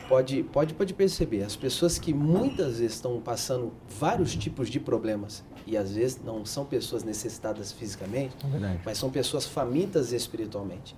pode, 0.08 0.42
pode, 0.44 0.74
pode 0.74 0.94
perceber, 0.94 1.42
as 1.42 1.56
pessoas 1.56 1.98
que 1.98 2.12
muitas 2.12 2.78
vezes 2.78 2.94
estão 2.94 3.20
passando 3.20 3.72
vários 3.88 4.34
tipos 4.34 4.68
de 4.68 4.80
problemas, 4.80 5.44
e 5.66 5.76
às 5.76 5.92
vezes 5.92 6.20
não 6.24 6.44
são 6.44 6.64
pessoas 6.64 7.02
necessitadas 7.02 7.72
fisicamente, 7.72 8.36
é 8.44 8.78
mas 8.84 8.98
são 8.98 9.10
pessoas 9.10 9.46
famintas 9.46 10.12
espiritualmente. 10.12 10.94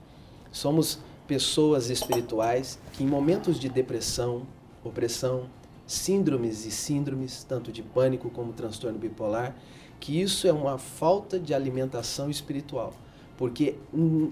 Somos 0.53 0.99
pessoas 1.27 1.89
espirituais 1.89 2.79
que 2.93 3.03
em 3.03 3.07
momentos 3.07 3.59
de 3.59 3.69
depressão, 3.69 4.47
opressão, 4.85 5.49
síndromes 5.87 6.67
e 6.67 6.71
síndromes, 6.71 7.45
tanto 7.45 7.73
de 7.73 7.83
pânico 7.83 8.29
como 8.29 8.53
transtorno 8.53 8.99
bipolar, 8.99 9.57
que 10.01 10.21
isso 10.21 10.47
é 10.47 10.53
uma 10.53 10.79
falta 10.79 11.39
de 11.39 11.55
alimentação 11.55 12.31
espiritual. 12.31 12.95
Porque 13.37 13.77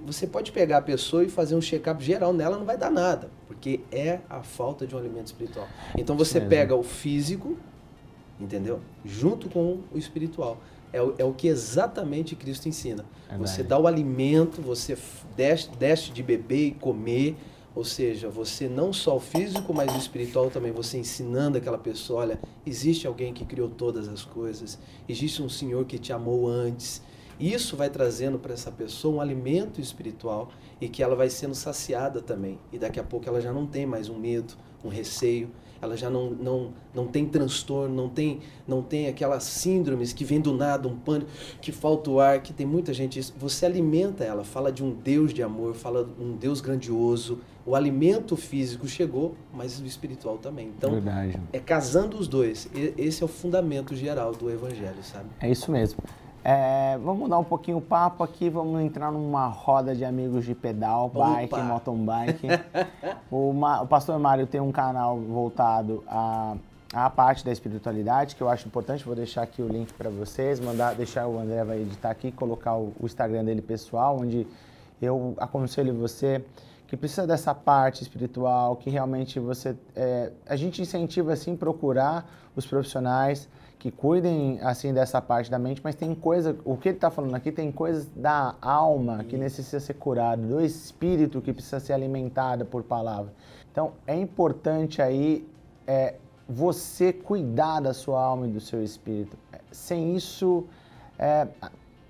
você 0.05 0.27
pode 0.27 0.51
pegar 0.51 0.79
a 0.79 0.83
pessoa 0.83 1.23
e 1.23 1.29
fazer 1.29 1.55
um 1.55 1.61
check-up 1.61 2.03
geral 2.03 2.33
nela, 2.33 2.59
não 2.59 2.65
vai 2.65 2.77
dar 2.77 2.91
nada, 2.91 3.31
porque 3.47 3.81
é 3.93 4.19
a 4.29 4.43
falta 4.43 4.85
de 4.85 4.97
um 4.97 4.99
alimento 4.99 5.27
espiritual. 5.27 5.69
Então 5.97 6.17
você 6.17 6.41
pega 6.41 6.75
o 6.75 6.83
físico, 6.83 7.57
entendeu? 8.41 8.81
Junto 9.05 9.49
com 9.49 9.79
o 9.93 9.97
espiritual. 9.97 10.59
É 10.93 11.01
o, 11.01 11.15
é 11.19 11.25
o 11.25 11.33
que 11.33 11.47
exatamente 11.47 12.35
Cristo 12.35 12.69
ensina. 12.69 13.05
É 13.29 13.37
você 13.37 13.63
dá 13.63 13.79
o 13.79 13.87
alimento, 13.87 14.61
você 14.61 14.99
deste 15.37 16.11
de 16.11 16.23
beber 16.23 16.69
e 16.69 16.71
comer, 16.73 17.37
ou 17.77 17.85
seja, 17.85 18.31
você 18.31 18.69
não 18.69 18.91
só 18.91 19.17
o 19.17 19.21
físico, 19.21 19.75
mas 19.75 19.95
o 19.95 19.99
espiritual 19.99 20.51
também, 20.51 20.73
você 20.73 20.97
ensinando 20.97 21.59
aquela 21.59 21.77
pessoa, 21.77 22.23
olha, 22.23 22.41
existe 22.65 23.07
alguém 23.07 23.35
que 23.35 23.45
criou 23.45 23.69
todas 23.69 24.09
as 24.09 24.25
coisas, 24.25 24.79
existe 25.07 25.43
um 25.43 25.49
Senhor 25.49 25.85
que 25.85 25.99
te 25.99 26.11
amou 26.11 26.49
antes, 26.49 27.03
Isso 27.39 27.77
vai 27.77 27.91
trazendo 27.91 28.39
para 28.39 28.55
essa 28.55 28.73
pessoa 28.73 29.17
um 29.17 29.21
alimento 29.21 29.79
espiritual 29.79 30.49
e 30.81 30.89
que 30.89 31.03
ela 31.03 31.15
vai 31.15 31.29
sendo 31.29 31.55
saciada 31.55 32.23
também. 32.23 32.59
E 32.73 32.79
daqui 32.79 32.99
a 32.99 33.05
pouco 33.05 33.29
ela 33.29 33.43
já 33.43 33.53
não 33.53 33.67
tem 33.67 33.85
mais 33.85 34.09
um 34.09 34.19
medo, 34.19 34.55
um 34.83 34.89
receio, 34.89 35.51
ela 35.83 35.97
já 35.99 36.09
não, 36.09 36.31
não, 36.31 36.73
não 36.95 37.07
tem 37.07 37.27
transtorno, 37.27 37.95
não 37.95 38.09
tem, 38.09 38.41
não 38.67 38.83
tem 38.83 39.09
aquelas 39.09 39.43
síndromes 39.43 40.15
que 40.15 40.25
vem 40.25 40.41
do 40.41 40.55
nada, 40.55 40.89
um 40.89 40.97
pânico, 40.97 41.31
que 41.61 41.71
falta 41.73 42.11
o 42.11 42.19
ar, 42.19 42.43
que 42.43 42.55
tem 42.55 42.67
muita 42.67 42.95
gente. 42.95 43.21
Você 43.37 43.67
alimenta 43.67 44.25
ela, 44.25 44.43
fala 44.43 44.73
de 44.73 44.83
um 44.83 44.91
Deus 44.91 45.35
de 45.35 45.43
amor, 45.43 45.75
fala 45.75 46.05
de 46.05 46.23
um 46.23 46.35
Deus 46.35 46.63
grandioso. 46.63 47.41
O 47.67 47.75
alimento 47.75 48.37
físico 48.37 48.87
chegou, 48.87 49.35
mas 49.53 49.81
o 49.81 49.85
espiritual 49.85 50.39
também. 50.39 50.69
Então, 50.69 50.93
Verdade. 50.93 51.37
é 51.53 51.59
casando 51.59 52.17
os 52.17 52.29
dois. 52.29 52.71
Esse 52.97 53.25
é 53.25 53.25
o 53.25 53.29
fundamento 53.29 53.97
geral 53.97 54.31
do 54.31 54.49
evangelho, 54.49 55.03
sabe? 55.03 55.27
É 55.41 55.51
isso 55.51 55.73
mesmo. 55.73 56.01
É, 56.45 56.97
vamos 56.99 57.19
mudar 57.23 57.41
um 57.41 57.45
pouquinho 57.45 57.79
o 57.79 57.81
papo 57.81 58.23
aqui, 58.23 58.49
vamos 58.49 58.81
entrar 58.81 59.11
numa 59.11 59.49
roda 59.49 59.97
de 59.97 60.05
amigos 60.05 60.45
de 60.45 60.55
pedal, 60.55 61.09
bike, 61.09 61.53
Opa. 61.53 61.65
mountain 61.65 62.05
bike. 62.05 62.47
o, 63.29 63.51
o, 63.51 63.87
pastor 63.89 64.17
Mário 64.21 64.47
tem 64.47 64.61
um 64.61 64.71
canal 64.71 65.19
voltado 65.19 66.05
a, 66.07 66.55
a 66.93 67.11
parte 67.11 67.45
da 67.45 67.51
espiritualidade, 67.51 68.37
que 68.37 68.43
eu 68.43 68.49
acho 68.49 68.69
importante, 68.69 69.05
vou 69.05 69.17
deixar 69.17 69.43
aqui 69.43 69.61
o 69.61 69.67
link 69.67 69.93
para 69.95 70.09
vocês, 70.09 70.61
mandar, 70.61 70.95
deixar 70.95 71.27
o 71.27 71.37
André 71.37 71.65
vai 71.65 71.81
editar 71.81 72.11
aqui, 72.11 72.31
colocar 72.31 72.77
o, 72.77 72.93
o 73.01 73.07
Instagram 73.07 73.45
dele 73.45 73.61
pessoal, 73.61 74.17
onde 74.21 74.47
eu 75.03 75.35
aconselho 75.39 75.93
você 75.95 76.45
que 76.87 76.97
precisa 76.97 77.27
dessa 77.27 77.55
parte 77.55 78.03
espiritual, 78.03 78.77
que 78.77 78.91
realmente 78.91 79.41
você. 79.41 79.77
É, 79.95 80.33
a 80.47 80.57
gente 80.57 80.81
incentiva 80.81 81.33
assim 81.33 81.57
procurar 81.57 82.29
os 82.55 82.67
profissionais 82.67 83.49
que 83.79 83.91
cuidem 83.91 84.59
assim 84.63 84.93
dessa 84.93 85.21
parte 85.21 85.51
da 85.51 85.59
mente, 85.59 85.81
mas 85.85 85.95
tem 85.95 86.15
coisa, 86.15 86.57
o 86.65 86.77
que 86.77 86.89
ele 86.89 86.97
está 86.97 87.11
falando 87.11 87.35
aqui 87.35 87.53
tem 87.53 87.71
coisas 87.71 88.07
da 88.17 88.55
alma 88.61 89.23
que 89.25 89.37
necessita 89.37 89.79
ser 89.79 89.95
curado, 89.95 90.43
do 90.47 90.61
espírito 90.61 91.43
que 91.43 91.53
precisa 91.53 91.79
ser 91.79 91.93
alimentado 91.93 92.65
por 92.65 92.83
palavra. 92.83 93.33
Então 93.71 93.93
é 94.07 94.17
importante 94.17 95.03
aí 95.03 95.47
é, 95.87 96.15
você 96.49 97.13
cuidar 97.13 97.81
da 97.81 97.93
sua 97.93 98.23
alma 98.23 98.47
e 98.47 98.51
do 98.51 98.61
seu 98.61 98.83
espírito. 98.83 99.37
Sem 99.71 100.17
isso, 100.17 100.65
é, 101.19 101.47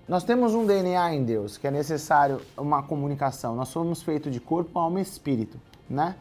nós 0.08 0.22
temos 0.22 0.54
um 0.54 0.64
DNA 0.64 1.14
em 1.14 1.25
Deus 1.25 1.58
que 1.58 1.66
é 1.66 1.70
necessário 1.70 2.40
uma 2.56 2.82
comunicação. 2.82 3.56
Nós 3.56 3.68
somos 3.68 4.02
feitos 4.02 4.32
de 4.32 4.40
corpo, 4.40 4.78
alma 4.78 5.00
e 5.00 5.02
espírito, 5.02 5.58
né? 5.90 6.14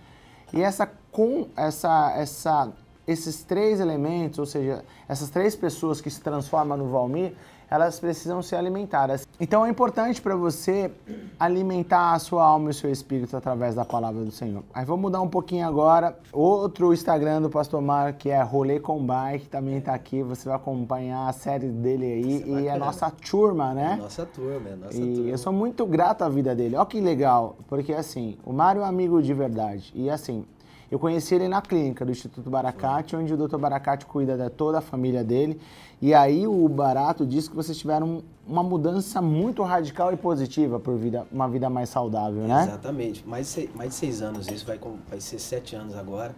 E 0.51 0.61
essa 0.61 0.89
com 1.11 1.47
essa 1.55 2.11
essa 2.15 2.71
esses 3.07 3.43
três 3.43 3.79
elementos, 3.79 4.39
ou 4.39 4.45
seja, 4.47 4.83
essas 5.07 5.29
três 5.29 5.55
pessoas 5.55 6.01
que 6.01 6.09
se 6.09 6.19
transformam 6.21 6.75
no 6.75 6.89
Valmir, 6.89 7.33
elas 7.69 7.99
precisam 7.99 8.41
ser 8.41 8.55
alimentadas. 8.55 9.24
Então 9.39 9.65
é 9.65 9.69
importante 9.69 10.21
para 10.21 10.35
você 10.35 10.91
alimentar 11.39 12.13
a 12.13 12.19
sua 12.19 12.43
alma 12.43 12.67
e 12.67 12.71
o 12.71 12.73
seu 12.73 12.89
espírito 12.89 13.35
através 13.35 13.75
da 13.75 13.83
palavra 13.83 14.23
do 14.23 14.31
Senhor. 14.31 14.63
Aí 14.73 14.85
vamos 14.85 15.01
mudar 15.01 15.21
um 15.21 15.27
pouquinho 15.27 15.67
agora. 15.67 16.17
Outro 16.31 16.93
Instagram 16.93 17.41
do 17.41 17.49
Pastor 17.49 17.81
Mar, 17.81 18.13
que 18.13 18.29
é 18.29 18.41
Rolê 18.41 18.79
com 18.79 19.05
Bike, 19.05 19.49
também 19.49 19.77
está 19.77 19.93
aqui. 19.93 20.23
Você 20.23 20.47
vai 20.47 20.55
acompanhar 20.55 21.27
a 21.27 21.33
série 21.33 21.67
dele 21.67 22.05
aí. 22.05 22.43
É 22.43 22.61
e 22.61 22.67
é 22.67 22.71
a 22.71 22.77
nossa 22.77 23.11
turma, 23.11 23.73
né? 23.73 23.95
É 23.99 24.01
nossa 24.01 24.25
turma, 24.25 24.69
é 24.69 24.75
nossa 24.75 24.97
e 24.97 25.15
turma. 25.15 25.29
eu 25.29 25.37
sou 25.37 25.51
muito 25.51 25.85
grato 25.85 26.23
à 26.23 26.29
vida 26.29 26.55
dele. 26.55 26.75
Olha 26.75 26.85
que 26.85 27.01
legal, 27.01 27.57
porque 27.67 27.93
assim, 27.93 28.37
o 28.45 28.53
Mário 28.53 28.81
é 28.81 28.85
um 28.85 28.87
amigo 28.87 29.21
de 29.21 29.33
verdade. 29.33 29.91
E 29.93 30.09
assim, 30.09 30.45
eu 30.91 30.99
conheci 30.99 31.35
ele 31.35 31.47
na 31.47 31.61
clínica 31.61 32.05
do 32.05 32.11
Instituto 32.11 32.49
Baracate, 32.49 33.15
onde 33.15 33.33
o 33.33 33.37
Dr. 33.37 33.57
Baracate 33.57 34.05
cuida 34.05 34.37
de 34.37 34.49
toda 34.49 34.77
a 34.77 34.81
família 34.81 35.23
dele. 35.23 35.59
E 36.01 36.13
aí 36.13 36.45
o 36.45 36.67
Barato 36.67 37.25
disse 37.25 37.49
que 37.49 37.55
vocês 37.55 37.77
tiveram 37.77 38.23
uma 38.47 38.61
mudança 38.61 39.21
muito 39.21 39.63
radical 39.63 40.13
e 40.13 40.17
positiva 40.17 40.79
por 40.79 40.97
vida, 40.97 41.25
uma 41.31 41.47
vida 41.47 41.69
mais 41.69 41.89
saudável, 41.89 42.43
né? 42.43 42.63
Exatamente. 42.63 43.27
Mais 43.27 43.55
de, 43.55 43.69
mais 43.73 43.89
de 43.89 43.95
seis 43.95 44.21
anos, 44.21 44.47
isso 44.47 44.65
vai, 44.65 44.79
vai 45.09 45.19
ser 45.19 45.39
sete 45.39 45.75
anos 45.75 45.95
agora. 45.95 46.35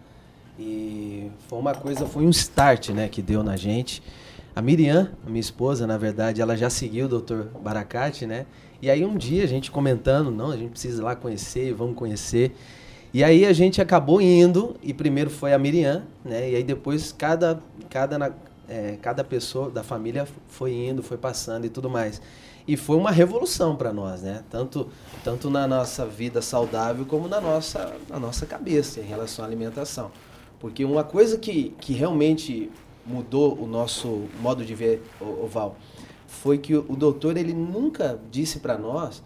E 0.58 1.30
foi 1.46 1.58
uma 1.58 1.74
coisa, 1.74 2.06
foi 2.06 2.26
um 2.26 2.30
start, 2.30 2.90
né, 2.90 3.08
que 3.08 3.22
deu 3.22 3.42
na 3.42 3.56
gente. 3.56 4.02
A 4.56 4.62
Miriam, 4.62 5.10
minha 5.24 5.38
esposa, 5.38 5.86
na 5.86 5.96
verdade, 5.96 6.40
ela 6.40 6.56
já 6.56 6.68
seguiu 6.68 7.06
o 7.06 7.20
Dr. 7.20 7.44
Baracate, 7.62 8.26
né? 8.26 8.46
E 8.82 8.90
aí 8.90 9.04
um 9.04 9.16
dia 9.16 9.44
a 9.44 9.46
gente 9.46 9.70
comentando, 9.70 10.30
não, 10.30 10.50
a 10.50 10.56
gente 10.56 10.70
precisa 10.70 11.00
ir 11.00 11.04
lá 11.04 11.14
conhecer, 11.14 11.72
vamos 11.72 11.96
conhecer. 11.96 12.56
E 13.12 13.24
aí 13.24 13.46
a 13.46 13.52
gente 13.52 13.80
acabou 13.80 14.20
indo, 14.20 14.76
e 14.82 14.92
primeiro 14.92 15.30
foi 15.30 15.54
a 15.54 15.58
Miriam, 15.58 16.04
né? 16.24 16.50
E 16.50 16.56
aí 16.56 16.62
depois 16.62 17.10
cada, 17.10 17.58
cada, 17.88 18.34
é, 18.68 18.98
cada 19.00 19.24
pessoa 19.24 19.70
da 19.70 19.82
família 19.82 20.28
foi 20.46 20.72
indo, 20.74 21.02
foi 21.02 21.16
passando 21.16 21.64
e 21.64 21.70
tudo 21.70 21.88
mais. 21.88 22.20
E 22.66 22.76
foi 22.76 22.96
uma 22.96 23.10
revolução 23.10 23.74
para 23.74 23.94
nós, 23.94 24.20
né? 24.20 24.44
Tanto, 24.50 24.88
tanto 25.24 25.48
na 25.48 25.66
nossa 25.66 26.04
vida 26.04 26.42
saudável 26.42 27.06
como 27.06 27.26
na 27.26 27.40
nossa, 27.40 27.96
na 28.10 28.20
nossa 28.20 28.44
cabeça 28.44 29.00
em 29.00 29.04
relação 29.04 29.42
à 29.42 29.48
alimentação. 29.48 30.10
Porque 30.60 30.84
uma 30.84 31.02
coisa 31.02 31.38
que, 31.38 31.74
que 31.80 31.94
realmente 31.94 32.70
mudou 33.06 33.58
o 33.58 33.66
nosso 33.66 34.24
modo 34.42 34.66
de 34.66 34.74
ver 34.74 35.02
o, 35.18 35.24
o 35.24 35.48
Val 35.48 35.76
foi 36.26 36.58
que 36.58 36.74
o, 36.74 36.84
o 36.90 36.94
doutor 36.94 37.38
ele 37.38 37.54
nunca 37.54 38.20
disse 38.30 38.58
para 38.58 38.76
nós 38.76 39.22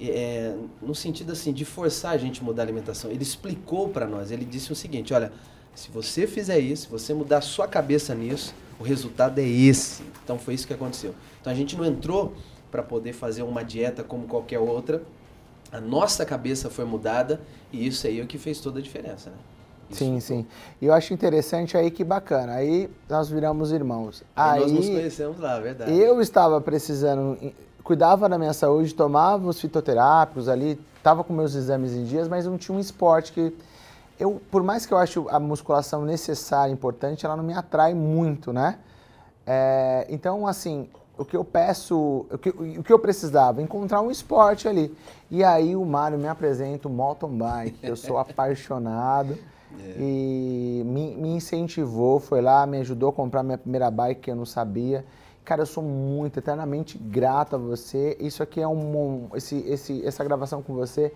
é, 0.00 0.54
no 0.82 0.94
sentido 0.94 1.32
assim 1.32 1.52
de 1.52 1.64
forçar 1.64 2.12
a 2.12 2.16
gente 2.16 2.40
a 2.40 2.44
mudar 2.44 2.62
a 2.62 2.66
alimentação. 2.66 3.10
Ele 3.10 3.22
explicou 3.22 3.88
para 3.88 4.06
nós, 4.06 4.30
ele 4.30 4.44
disse 4.44 4.72
o 4.72 4.76
seguinte, 4.76 5.14
olha, 5.14 5.32
se 5.74 5.90
você 5.90 6.26
fizer 6.26 6.58
isso, 6.58 6.84
se 6.84 6.88
você 6.88 7.14
mudar 7.14 7.38
a 7.38 7.42
sua 7.42 7.66
cabeça 7.66 8.14
nisso, 8.14 8.54
o 8.78 8.82
resultado 8.82 9.38
é 9.38 9.46
esse. 9.46 10.02
Então 10.24 10.38
foi 10.38 10.54
isso 10.54 10.66
que 10.66 10.74
aconteceu. 10.74 11.14
Então 11.40 11.52
a 11.52 11.56
gente 11.56 11.76
não 11.76 11.84
entrou 11.84 12.34
para 12.70 12.82
poder 12.82 13.12
fazer 13.12 13.42
uma 13.42 13.62
dieta 13.62 14.02
como 14.02 14.26
qualquer 14.26 14.58
outra. 14.58 15.02
A 15.72 15.80
nossa 15.80 16.24
cabeça 16.24 16.70
foi 16.70 16.84
mudada 16.84 17.40
e 17.72 17.86
isso 17.86 18.06
aí 18.06 18.20
é 18.20 18.22
o 18.22 18.26
que 18.26 18.38
fez 18.38 18.60
toda 18.60 18.78
a 18.78 18.82
diferença, 18.82 19.30
né? 19.30 19.36
Isso 19.88 19.98
sim, 20.00 20.18
sim. 20.18 20.46
E 20.80 20.86
eu 20.86 20.92
acho 20.92 21.14
interessante 21.14 21.76
aí 21.76 21.90
que 21.90 22.02
bacana. 22.02 22.54
Aí 22.54 22.90
nós 23.08 23.28
viramos 23.28 23.70
irmãos. 23.70 24.24
Aí, 24.34 24.54
aí 24.54 24.60
nós 24.60 24.72
nos 24.72 24.88
conhecemos 24.88 25.38
lá, 25.38 25.60
verdade. 25.60 25.92
Eu 25.96 26.20
estava 26.20 26.60
precisando 26.60 27.38
cuidava 27.86 28.28
da 28.28 28.36
minha 28.36 28.52
saúde, 28.52 28.92
tomava 28.92 29.46
os 29.48 29.60
fitoterápicos 29.60 30.48
ali, 30.48 30.76
estava 30.96 31.22
com 31.22 31.32
meus 31.32 31.54
exames 31.54 31.92
em 31.92 32.02
dias, 32.02 32.26
mas 32.26 32.44
não 32.44 32.58
tinha 32.58 32.76
um 32.76 32.80
esporte 32.80 33.32
que 33.32 33.56
eu, 34.18 34.42
por 34.50 34.64
mais 34.64 34.84
que 34.84 34.92
eu 34.92 34.98
ache 34.98 35.24
a 35.28 35.38
musculação 35.38 36.04
necessária, 36.04 36.72
importante, 36.72 37.24
ela 37.24 37.36
não 37.36 37.44
me 37.44 37.54
atrai 37.54 37.94
muito, 37.94 38.52
né? 38.52 38.80
É, 39.46 40.04
então, 40.10 40.48
assim, 40.48 40.88
o 41.16 41.24
que 41.24 41.36
eu 41.36 41.44
peço, 41.44 42.26
o 42.28 42.36
que, 42.36 42.48
o 42.48 42.82
que 42.82 42.92
eu 42.92 42.98
precisava, 42.98 43.62
encontrar 43.62 44.00
um 44.00 44.10
esporte 44.10 44.66
ali. 44.66 44.92
E 45.30 45.44
aí 45.44 45.76
o 45.76 45.84
Mário 45.84 46.18
me 46.18 46.26
apresenta 46.26 46.88
o 46.88 46.90
mountain 46.90 47.38
bike, 47.38 47.78
eu 47.84 47.94
sou 47.94 48.18
apaixonado. 48.18 49.38
É. 49.78 49.94
E 50.00 50.82
me, 50.84 51.14
me 51.14 51.28
incentivou, 51.36 52.18
foi 52.18 52.40
lá, 52.40 52.66
me 52.66 52.78
ajudou 52.78 53.10
a 53.10 53.12
comprar 53.12 53.44
minha 53.44 53.58
primeira 53.58 53.88
bike 53.92 54.22
que 54.22 54.30
eu 54.32 54.36
não 54.36 54.46
sabia. 54.46 55.04
Cara, 55.46 55.62
eu 55.62 55.66
sou 55.66 55.80
muito, 55.80 56.40
eternamente 56.40 56.98
grato 56.98 57.54
a 57.54 57.58
você. 57.58 58.16
Isso 58.18 58.42
aqui 58.42 58.60
é 58.60 58.66
um. 58.66 59.28
Esse, 59.32 59.58
esse, 59.58 60.04
essa 60.04 60.24
gravação 60.24 60.60
com 60.60 60.74
você 60.74 61.12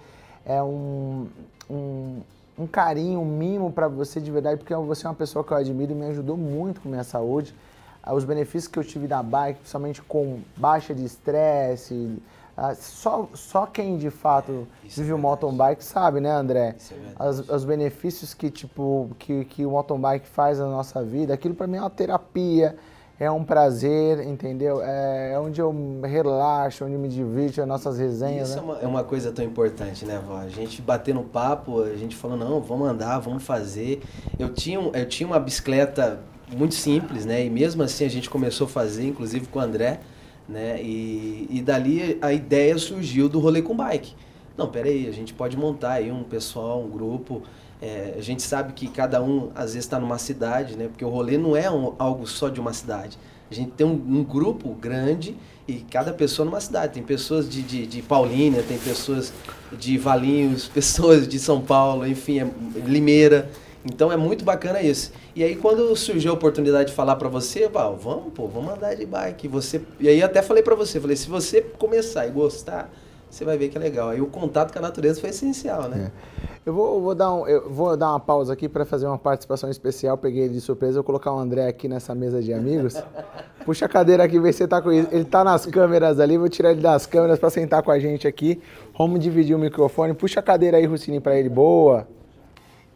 é 0.47 0.63
um, 0.63 1.27
um, 1.69 2.21
um 2.57 2.65
carinho, 2.65 3.19
um 3.19 3.25
mimo 3.25 3.73
para 3.73 3.89
você 3.89 4.21
de 4.21 4.31
verdade, 4.31 4.59
porque 4.59 4.73
você 4.73 5.05
é 5.05 5.11
uma 5.11 5.17
pessoa 5.17 5.45
que 5.45 5.51
eu 5.51 5.57
admiro 5.57 5.91
e 5.91 5.95
me 5.97 6.07
ajudou 6.07 6.37
muito 6.37 6.81
com 6.81 6.89
a 6.89 6.93
minha 6.93 7.03
saúde. 7.03 7.53
Ah, 8.01 8.15
os 8.15 8.23
benefícios 8.25 8.69
que 8.69 8.79
eu 8.79 8.85
tive 8.85 9.09
da 9.09 9.21
bike, 9.21 9.59
principalmente 9.59 10.01
com 10.01 10.39
baixa 10.57 10.95
de 10.95 11.05
estresse. 11.05 12.23
Ah, 12.57 12.73
só, 12.77 13.29
só 13.35 13.67
quem 13.67 13.99
de 13.99 14.11
fato 14.11 14.65
Isso 14.85 15.01
vive 15.01 15.11
é 15.11 15.15
o 15.15 15.19
mountain 15.19 15.57
bike 15.57 15.83
sabe, 15.83 16.21
né, 16.21 16.31
André? 16.31 16.77
É 17.19 17.29
os, 17.29 17.49
os, 17.49 17.65
benefícios 17.65 18.33
que, 18.33 18.49
tipo, 18.49 19.11
que, 19.19 19.45
que 19.47 19.67
o 19.67 19.73
mountain 19.73 20.01
bike 20.01 20.29
faz 20.29 20.61
na 20.61 20.67
nossa 20.67 21.03
vida. 21.03 21.35
Aquilo 21.35 21.57
para 21.57 21.67
mim 21.67 21.79
é 21.79 21.81
uma 21.81 21.91
terapia 21.91 22.79
é 23.21 23.31
um 23.31 23.45
prazer, 23.45 24.27
entendeu? 24.27 24.83
É, 24.83 25.33
é 25.35 25.39
onde 25.39 25.61
eu 25.61 25.75
relaxo, 26.03 26.87
onde 26.87 26.97
me 26.97 27.07
divirto, 27.07 27.61
as 27.61 27.69
nossas 27.69 27.99
resenhas. 27.99 28.49
Isso 28.49 28.57
né? 28.57 28.63
é, 28.63 28.65
uma, 28.65 28.79
é, 28.79 28.87
uma, 28.87 29.05
coisa 29.05 29.31
tão 29.31 29.45
importante, 29.45 30.07
né, 30.07 30.19
vó? 30.27 30.39
A 30.39 30.49
gente 30.49 30.81
bater 30.81 31.15
no 31.15 31.23
papo, 31.23 31.83
a 31.83 31.97
gente 31.97 32.17
falou, 32.17 32.35
não, 32.35 32.63
vamos 32.63 32.89
andar, 32.89 33.19
vamos 33.19 33.43
fazer. 33.43 34.01
Eu 34.39 34.55
tinha, 34.55 34.81
eu 34.81 35.07
tinha 35.07 35.27
uma 35.27 35.39
bicicleta 35.39 36.19
muito 36.57 36.75
simples, 36.75 37.27
né? 37.27 37.45
E 37.45 37.51
mesmo 37.51 37.83
assim 37.83 38.07
a 38.07 38.09
gente 38.09 38.31
começou 38.31 38.67
a 38.67 38.71
fazer, 38.71 39.07
inclusive 39.07 39.47
com 39.49 39.59
o 39.59 39.63
André, 39.63 40.01
né? 40.49 40.81
E, 40.81 41.47
e 41.51 41.61
dali 41.61 42.19
a 42.23 42.33
ideia 42.33 42.79
surgiu 42.79 43.29
do 43.29 43.39
rolê 43.39 43.61
com 43.61 43.77
bike. 43.77 44.15
Não, 44.57 44.67
peraí, 44.69 45.07
a 45.07 45.13
gente 45.13 45.35
pode 45.35 45.59
montar 45.59 45.93
aí 45.93 46.11
um 46.11 46.23
pessoal, 46.23 46.81
um 46.81 46.89
grupo 46.89 47.43
é, 47.81 48.15
a 48.17 48.21
gente 48.21 48.43
sabe 48.43 48.75
que 48.75 48.89
cada 48.89 49.23
um 49.23 49.51
às 49.55 49.73
vezes 49.73 49.87
está 49.87 49.99
numa 49.99 50.19
cidade, 50.19 50.77
né? 50.77 50.89
Porque 50.89 51.05
o 51.05 51.09
rolê 51.09 51.39
não 51.39 51.57
é 51.57 51.71
um, 51.71 51.95
algo 51.99 52.27
só 52.27 52.49
de 52.49 52.61
uma 52.61 52.73
cidade. 52.73 53.19
A 53.51 53.55
gente 53.55 53.71
tem 53.73 53.87
um, 53.87 53.93
um, 53.93 54.23
grupo 54.23 54.69
grande 54.75 55.35
e 55.67 55.75
cada 55.91 56.13
pessoa 56.13 56.45
numa 56.45 56.61
cidade. 56.61 56.93
Tem 56.93 57.03
pessoas 57.03 57.49
de, 57.49 57.63
de, 57.63 57.87
de 57.87 58.03
Paulínia, 58.03 58.63
tem 58.63 58.79
pessoas 58.79 59.33
de 59.73 59.97
Valinhos, 59.97 60.69
pessoas 60.73 61.27
de 61.27 61.39
São 61.39 61.61
Paulo, 61.61 62.07
enfim, 62.07 62.41
é, 62.41 62.47
Limeira. 62.87 63.51
Então 63.83 64.13
é 64.13 64.17
muito 64.17 64.45
bacana 64.45 64.83
isso. 64.83 65.11
E 65.35 65.43
aí 65.43 65.57
quando 65.57 65.97
surgiu 65.97 66.33
a 66.33 66.35
oportunidade 66.35 66.91
de 66.91 66.95
falar 66.95 67.17
para 67.17 67.31
você, 67.31 67.67
Val, 67.67 67.97
vamos, 67.97 68.33
pô, 68.35 68.47
vamos 68.47 68.75
andar 68.75 68.95
de 68.95 69.07
bike. 69.07 69.49
Você, 69.49 69.81
e 69.99 70.07
aí 70.07 70.23
até 70.23 70.43
falei 70.43 70.63
para 70.63 70.75
você, 70.75 71.01
falei, 71.01 71.17
se 71.17 71.29
você 71.29 71.63
começar 71.63 72.27
e 72.27 72.31
gostar, 72.31 72.93
você 73.31 73.45
vai 73.45 73.57
ver 73.57 73.69
que 73.69 73.79
é 73.79 73.81
legal. 73.81 74.09
Aí 74.09 74.21
o 74.21 74.27
contato 74.27 74.73
com 74.73 74.79
a 74.79 74.83
natureza 74.83 75.21
foi 75.21 75.31
essencial, 75.31 75.89
né? 75.89 76.11
É. 76.27 76.51
Eu 76.67 76.75
vou, 76.75 77.01
vou, 77.01 77.15
dar 77.15 77.33
um, 77.33 77.47
eu 77.47 77.71
vou 77.71 77.97
dar 77.97 78.11
uma 78.11 78.21
pausa 78.21 78.53
aqui 78.53 78.69
para 78.69 78.85
fazer 78.85 79.07
uma 79.07 79.19
participação 79.19 79.71
especial. 79.71 80.19
Peguei 80.19 80.45
ele 80.45 80.55
de 80.55 80.61
surpresa, 80.61 80.95
vou 80.95 81.05
colocar 81.05 81.33
o 81.33 81.39
André 81.39 81.67
aqui 81.67 81.89
nessa 81.89 82.15
mesa 82.15 82.43
de 82.43 82.53
amigos. 82.53 83.03
Puxa 83.65 83.87
a 83.87 83.89
cadeira 83.89 84.25
aqui, 84.25 84.39
vê 84.39 84.53
se 84.53 84.67
tá 84.67 84.83
com 84.83 84.93
ele. 84.93 85.09
Ele 85.11 85.25
tá 85.25 85.43
nas 85.43 85.65
câmeras 85.65 86.21
ali, 86.21 86.37
vou 86.37 86.49
tirar 86.49 86.73
ele 86.73 86.81
das 86.81 87.07
câmeras 87.07 87.39
para 87.39 87.49
sentar 87.49 87.83
com 87.83 87.91
a 87.91 87.99
gente 87.99 88.29
aqui. 88.29 88.61
Vamos 88.99 89.21
dividir 89.21 89.55
o 89.57 89.59
microfone. 89.59 90.13
Puxa 90.13 90.41
a 90.41 90.43
cadeira 90.43 90.77
aí, 90.77 90.85
Rucini, 90.85 91.21
para 91.21 91.39
ele. 91.39 91.49
Boa. 91.49 92.07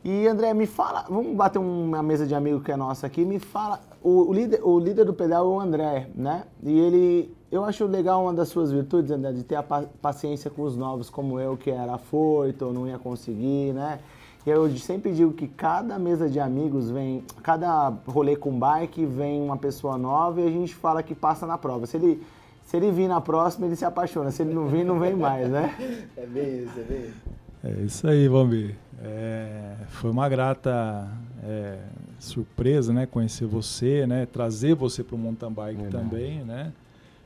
E 0.04 0.26
André, 0.28 0.52
me 0.52 0.66
fala, 0.66 1.06
vamos 1.08 1.34
bater 1.34 1.58
uma 1.58 2.02
mesa 2.02 2.26
de 2.26 2.34
amigo 2.34 2.60
que 2.60 2.70
é 2.70 2.76
nossa 2.76 3.06
aqui. 3.06 3.24
Me 3.24 3.38
fala, 3.38 3.80
o, 4.02 4.28
o 4.28 4.34
líder, 4.34 4.60
o 4.62 4.78
líder 4.78 5.06
do 5.06 5.14
pedal 5.14 5.46
é 5.46 5.48
o 5.48 5.58
André, 5.58 6.08
né? 6.14 6.44
E 6.62 6.78
ele 6.78 7.34
eu 7.54 7.64
acho 7.64 7.86
legal 7.86 8.24
uma 8.24 8.34
das 8.34 8.48
suas 8.48 8.72
virtudes, 8.72 9.12
André, 9.12 9.30
de 9.32 9.44
ter 9.44 9.54
a 9.54 9.62
paciência 9.62 10.50
com 10.50 10.62
os 10.62 10.76
novos, 10.76 11.08
como 11.08 11.38
eu, 11.38 11.56
que 11.56 11.70
era 11.70 11.94
afoito, 11.94 12.72
não 12.72 12.88
ia 12.88 12.98
conseguir, 12.98 13.72
né? 13.72 14.00
Eu 14.44 14.76
sempre 14.76 15.12
digo 15.12 15.32
que 15.32 15.46
cada 15.46 15.96
mesa 15.96 16.28
de 16.28 16.40
amigos 16.40 16.90
vem, 16.90 17.22
cada 17.44 17.90
rolê 18.08 18.34
com 18.34 18.58
bike 18.58 19.06
vem 19.06 19.40
uma 19.40 19.56
pessoa 19.56 19.96
nova 19.96 20.40
e 20.40 20.48
a 20.48 20.50
gente 20.50 20.74
fala 20.74 21.00
que 21.00 21.14
passa 21.14 21.46
na 21.46 21.56
prova. 21.56 21.86
Se 21.86 21.96
ele, 21.96 22.20
se 22.64 22.76
ele 22.76 22.90
vir 22.90 23.08
na 23.08 23.20
próxima, 23.20 23.66
ele 23.66 23.76
se 23.76 23.84
apaixona. 23.84 24.32
Se 24.32 24.42
ele 24.42 24.52
não 24.52 24.66
vir, 24.66 24.84
não 24.84 24.98
vem 24.98 25.14
mais, 25.14 25.48
né? 25.48 25.74
É 26.16 26.26
bem 26.26 26.64
isso, 26.64 26.78
é 26.78 26.82
bem 26.82 27.00
isso. 27.02 27.22
É 27.62 27.84
isso 27.84 28.08
aí, 28.08 28.26
Vambi. 28.26 28.74
É, 29.00 29.76
foi 29.90 30.10
uma 30.10 30.28
grata 30.28 31.08
é, 31.42 31.78
surpresa, 32.18 32.92
né? 32.92 33.06
Conhecer 33.06 33.46
você, 33.46 34.06
né? 34.08 34.26
Trazer 34.26 34.74
você 34.74 35.04
para 35.04 35.14
o 35.14 35.18
mountain 35.18 35.52
bike 35.52 35.82
Verdade. 35.82 36.04
também, 36.04 36.44
né? 36.44 36.72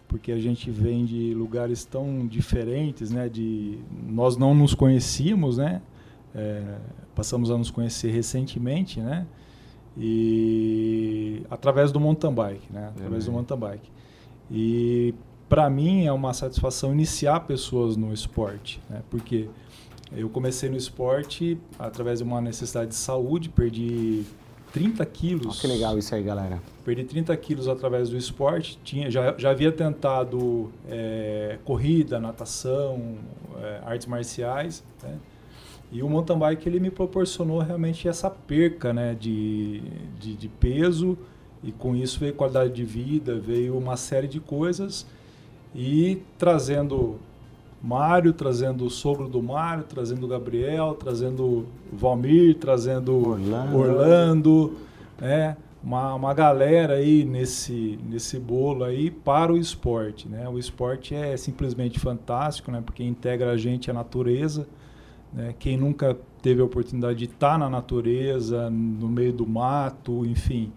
Porque 0.08 0.32
a 0.32 0.38
gente 0.38 0.70
vem 0.70 1.04
de 1.04 1.34
lugares 1.34 1.84
tão 1.84 2.26
diferentes, 2.26 3.10
né? 3.10 3.28
De 3.28 3.78
nós 4.08 4.36
não 4.36 4.54
nos 4.54 4.74
conhecíamos, 4.74 5.58
né? 5.58 5.82
É, 6.34 6.78
passamos 7.14 7.50
a 7.50 7.58
nos 7.58 7.70
conhecer 7.70 8.10
recentemente, 8.10 9.00
né? 9.00 9.26
E 9.96 11.42
através 11.50 11.92
do 11.92 12.00
mountain 12.00 12.32
bike, 12.32 12.72
né? 12.72 12.88
Através 12.88 13.26
do 13.26 13.32
mountain 13.32 13.58
bike. 13.58 13.90
E 14.50 15.14
para 15.48 15.68
mim 15.68 16.06
é 16.06 16.12
uma 16.12 16.32
satisfação 16.32 16.92
iniciar 16.92 17.40
pessoas 17.40 17.96
no 17.96 18.12
esporte, 18.12 18.80
né? 18.88 19.02
Porque 19.10 19.48
eu 20.10 20.30
comecei 20.30 20.70
no 20.70 20.76
esporte 20.76 21.58
através 21.78 22.20
de 22.20 22.24
uma 22.24 22.40
necessidade 22.40 22.90
de 22.90 22.96
saúde, 22.96 23.50
perdi 23.50 24.24
30 24.72 25.04
quilos. 25.06 25.58
Oh, 25.58 25.60
que 25.60 25.66
legal 25.66 25.98
isso 25.98 26.14
aí, 26.14 26.22
galera. 26.22 26.60
Perdi 26.84 27.04
30 27.04 27.36
quilos 27.36 27.68
através 27.68 28.10
do 28.10 28.16
esporte. 28.16 28.78
Tinha, 28.84 29.10
já, 29.10 29.34
já 29.36 29.50
havia 29.50 29.72
tentado 29.72 30.70
é, 30.88 31.58
corrida, 31.64 32.20
natação, 32.20 33.16
é, 33.60 33.80
artes 33.84 34.06
marciais. 34.06 34.84
Né? 35.02 35.16
E 35.90 36.02
o 36.02 36.08
mountain 36.08 36.38
bike 36.38 36.68
ele 36.68 36.80
me 36.80 36.90
proporcionou 36.90 37.60
realmente 37.60 38.08
essa 38.08 38.28
perca 38.28 38.92
né, 38.92 39.14
de, 39.18 39.82
de, 40.18 40.34
de 40.34 40.48
peso. 40.48 41.16
E 41.62 41.72
com 41.72 41.96
isso 41.96 42.20
veio 42.20 42.34
qualidade 42.34 42.72
de 42.72 42.84
vida, 42.84 43.38
veio 43.38 43.76
uma 43.76 43.96
série 43.96 44.28
de 44.28 44.38
coisas. 44.38 45.06
E 45.74 46.22
trazendo 46.38 47.18
Mário, 47.82 48.32
trazendo 48.32 48.84
o 48.84 48.90
sogro 48.90 49.28
do 49.28 49.42
Mário, 49.42 49.84
trazendo 49.84 50.24
o 50.24 50.28
Gabriel, 50.28 50.94
trazendo 50.94 51.44
o 51.44 51.66
Valmir, 51.92 52.56
trazendo 52.56 53.28
Orlando, 53.28 53.78
Orlando 53.78 54.76
né? 55.20 55.56
uma, 55.82 56.14
uma 56.14 56.34
galera 56.34 56.94
aí 56.94 57.24
nesse, 57.24 57.98
nesse 58.08 58.38
bolo 58.38 58.84
aí 58.84 59.10
para 59.10 59.52
o 59.52 59.56
esporte. 59.56 60.28
Né? 60.28 60.48
O 60.48 60.58
esporte 60.58 61.14
é 61.14 61.36
simplesmente 61.36 61.98
fantástico, 61.98 62.70
né? 62.70 62.82
porque 62.84 63.04
integra 63.04 63.52
a 63.52 63.56
gente 63.56 63.90
à 63.90 63.94
natureza. 63.94 64.66
Né? 65.32 65.54
Quem 65.58 65.76
nunca 65.76 66.16
teve 66.42 66.60
a 66.60 66.64
oportunidade 66.64 67.18
de 67.18 67.24
estar 67.26 67.58
na 67.58 67.70
natureza, 67.70 68.68
no 68.70 69.08
meio 69.08 69.32
do 69.32 69.46
mato, 69.46 70.24
enfim, 70.24 70.72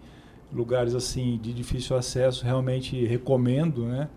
lugares 0.52 0.94
assim 0.94 1.38
de 1.42 1.52
difícil 1.52 1.96
acesso, 1.96 2.44
realmente 2.44 3.04
recomendo, 3.06 3.84
né? 3.86 4.08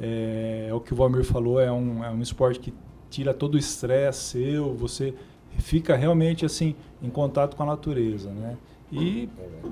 É, 0.00 0.66
é, 0.68 0.74
o 0.74 0.80
que 0.80 0.92
o 0.92 0.96
Valmir 0.96 1.24
falou, 1.24 1.60
é 1.60 1.70
um, 1.70 2.02
é 2.02 2.10
um 2.10 2.22
esporte 2.22 2.58
que 2.58 2.74
tira 3.10 3.34
todo 3.34 3.54
o 3.54 3.58
estresse 3.58 4.30
seu, 4.30 4.74
você 4.74 5.14
fica 5.58 5.94
realmente 5.96 6.46
assim 6.46 6.74
em 7.02 7.10
contato 7.10 7.56
com 7.56 7.62
a 7.62 7.66
natureza, 7.66 8.30
né? 8.30 8.56
E 8.92 9.28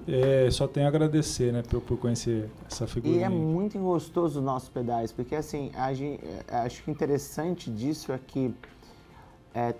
é, 0.07 0.49
só 0.51 0.69
tenho 0.69 0.87
a 0.87 0.89
agradecer, 0.89 1.53
né, 1.53 1.63
por, 1.69 1.81
por 1.81 1.99
conhecer 1.99 2.49
essa 2.71 2.87
figura. 2.87 3.17
E 3.17 3.23
é 3.23 3.29
muito 3.29 3.77
gostoso 3.77 4.39
os 4.39 4.45
nossos 4.45 4.69
pedais, 4.69 5.11
porque 5.11 5.35
assim, 5.35 5.73
a 5.75 5.93
gente, 5.93 6.25
é, 6.25 6.57
acho 6.59 6.85
que 6.85 6.91
interessante 6.91 7.69
disso 7.69 8.13
é 8.13 8.19
que 8.25 8.55
é, 9.53 9.75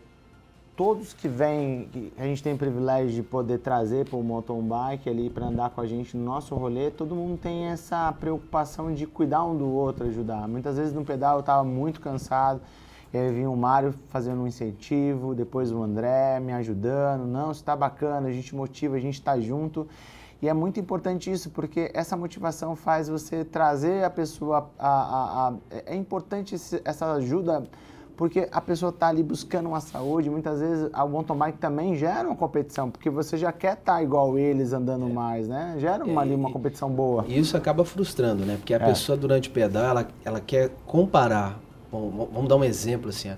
todos 0.79 1.13
que 1.13 1.27
vêm, 1.27 1.89
que 1.91 2.13
a 2.17 2.23
gente 2.23 2.41
tem 2.41 2.55
o 2.55 2.57
privilégio 2.57 3.13
de 3.13 3.23
poder 3.25 3.59
trazer 3.59 4.09
para 4.09 4.17
o 4.17 4.23
mountain 4.23 4.63
bike 4.63 5.11
ali 5.11 5.29
para 5.29 5.47
andar 5.47 5.71
com 5.71 5.81
a 5.81 5.87
gente 5.89 6.17
no 6.17 6.25
nosso 6.25 6.55
rolê, 6.55 6.89
todo 6.89 7.17
mundo 7.17 7.37
tem 7.37 7.65
essa 7.65 8.13
preocupação 8.13 8.95
de 8.95 9.05
cuidar 9.05 9.43
um 9.43 9.57
do 9.57 9.67
outro, 9.69 10.07
ajudar. 10.07 10.47
Muitas 10.47 10.77
vezes 10.77 10.95
no 10.95 11.05
pedal 11.05 11.35
eu 11.35 11.41
estava 11.41 11.65
muito 11.65 12.01
cansado, 12.01 12.61
e 13.13 13.19
aí 13.19 13.33
vinha 13.33 13.51
o 13.51 13.57
Mário 13.57 13.93
fazendo 14.09 14.41
um 14.41 14.47
incentivo, 14.47 15.35
depois 15.35 15.73
o 15.73 15.83
André 15.83 16.39
me 16.39 16.53
ajudando, 16.53 17.27
não, 17.27 17.51
está 17.51 17.75
bacana, 17.75 18.29
a 18.29 18.33
gente 18.33 18.55
motiva, 18.55 18.95
a 18.95 19.01
gente 19.01 19.15
está 19.15 19.37
junto. 19.41 19.85
E 20.41 20.49
é 20.49 20.55
muito 20.55 20.79
importante 20.79 21.29
isso, 21.29 21.51
porque 21.51 21.91
essa 21.93 22.17
motivação 22.17 22.77
faz 22.77 23.09
você 23.09 23.45
trazer 23.45 24.05
a 24.05 24.11
pessoa. 24.11 24.71
A, 24.79 24.89
a, 24.89 25.49
a 25.49 25.55
é 25.87 25.97
importante 25.97 26.55
essa 26.85 27.15
ajuda 27.15 27.65
porque 28.19 28.49
a 28.51 28.61
pessoa 28.61 28.91
está 28.91 29.07
ali 29.07 29.23
buscando 29.23 29.69
uma 29.69 29.81
saúde, 29.81 30.29
muitas 30.29 30.59
vezes 30.59 30.91
o 30.93 31.09
mountain 31.09 31.37
bike 31.37 31.59
também 31.59 31.95
gera 31.95 32.27
uma 32.27 32.35
competição, 32.35 32.91
porque 32.91 33.09
você 33.09 33.37
já 33.37 33.53
quer 33.53 33.75
estar 33.75 33.95
tá 33.95 34.03
igual 34.03 34.37
eles 34.37 34.73
andando 34.73 35.07
é. 35.07 35.13
mais, 35.13 35.47
né? 35.47 35.77
Gera 35.79 36.05
uma, 36.05 36.23
é, 36.23 36.25
ali 36.25 36.35
uma 36.35 36.51
competição 36.51 36.91
boa. 36.91 37.25
E 37.29 37.39
isso 37.39 37.57
acaba 37.57 37.85
frustrando, 37.85 38.45
né? 38.45 38.57
Porque 38.57 38.75
a 38.75 38.79
é. 38.79 38.87
pessoa 38.87 39.17
durante 39.17 39.49
o 39.49 39.53
pedal, 39.53 39.85
ela, 39.85 40.09
ela 40.25 40.41
quer 40.41 40.73
comparar, 40.85 41.61
bom, 41.93 42.29
vamos 42.33 42.49
dar 42.49 42.57
um 42.57 42.65
exemplo 42.65 43.09
assim, 43.11 43.31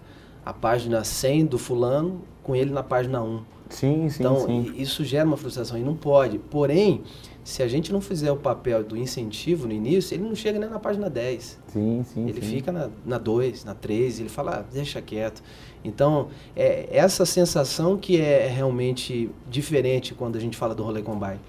a 0.46 0.52
página 0.54 1.04
100 1.04 1.44
do 1.44 1.58
fulano 1.58 2.22
com 2.42 2.56
ele 2.56 2.72
na 2.72 2.82
página 2.82 3.22
1. 3.22 3.42
Sim, 3.68 4.08
sim, 4.08 4.22
então, 4.22 4.46
sim. 4.46 4.72
isso 4.76 5.04
gera 5.04 5.26
uma 5.26 5.36
frustração 5.36 5.76
e 5.76 5.82
não 5.82 5.94
pode. 5.94 6.38
Porém, 6.38 7.02
se 7.44 7.62
a 7.62 7.68
gente 7.68 7.92
não 7.92 8.00
fizer 8.00 8.30
o 8.30 8.36
papel 8.36 8.84
do 8.84 8.96
incentivo 8.96 9.66
no 9.66 9.72
início, 9.72 10.14
ele 10.14 10.24
não 10.24 10.34
chega 10.34 10.58
nem 10.58 10.68
na 10.68 10.78
página 10.78 11.08
10. 11.08 11.58
Sim, 11.68 12.04
sim. 12.04 12.28
Ele 12.28 12.40
sim. 12.40 12.56
fica 12.56 12.70
na, 12.70 12.88
na 13.04 13.18
2, 13.18 13.64
na 13.64 13.74
3, 13.74 14.20
ele 14.20 14.28
fala, 14.28 14.58
ah, 14.58 14.64
deixa 14.72 15.00
quieto. 15.00 15.42
Então, 15.84 16.28
é 16.54 16.88
essa 16.90 17.24
sensação 17.24 17.96
que 17.96 18.20
é 18.20 18.46
realmente 18.46 19.30
diferente 19.48 20.14
quando 20.14 20.36
a 20.36 20.40
gente 20.40 20.56
fala 20.56 20.74
do 20.74 20.82
rolê 20.82 21.02
com 21.02 21.18
bike. 21.18 21.40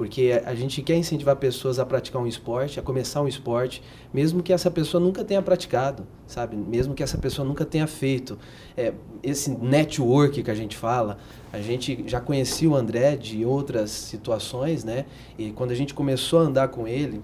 Porque 0.00 0.40
a 0.46 0.54
gente 0.54 0.80
quer 0.80 0.96
incentivar 0.96 1.36
pessoas 1.36 1.78
a 1.78 1.84
praticar 1.84 2.22
um 2.22 2.26
esporte, 2.26 2.80
a 2.80 2.82
começar 2.82 3.20
um 3.20 3.28
esporte, 3.28 3.82
mesmo 4.14 4.42
que 4.42 4.50
essa 4.50 4.70
pessoa 4.70 4.98
nunca 4.98 5.22
tenha 5.22 5.42
praticado, 5.42 6.06
sabe? 6.26 6.56
Mesmo 6.56 6.94
que 6.94 7.02
essa 7.02 7.18
pessoa 7.18 7.46
nunca 7.46 7.66
tenha 7.66 7.86
feito. 7.86 8.38
É, 8.74 8.94
esse 9.22 9.50
network 9.50 10.42
que 10.42 10.50
a 10.50 10.54
gente 10.54 10.74
fala, 10.74 11.18
a 11.52 11.60
gente 11.60 12.02
já 12.06 12.18
conhecia 12.18 12.70
o 12.70 12.74
André 12.74 13.14
de 13.14 13.44
outras 13.44 13.90
situações, 13.90 14.84
né? 14.84 15.04
E 15.36 15.50
quando 15.50 15.70
a 15.72 15.74
gente 15.74 15.92
começou 15.92 16.38
a 16.38 16.42
andar 16.44 16.68
com 16.68 16.88
ele, 16.88 17.20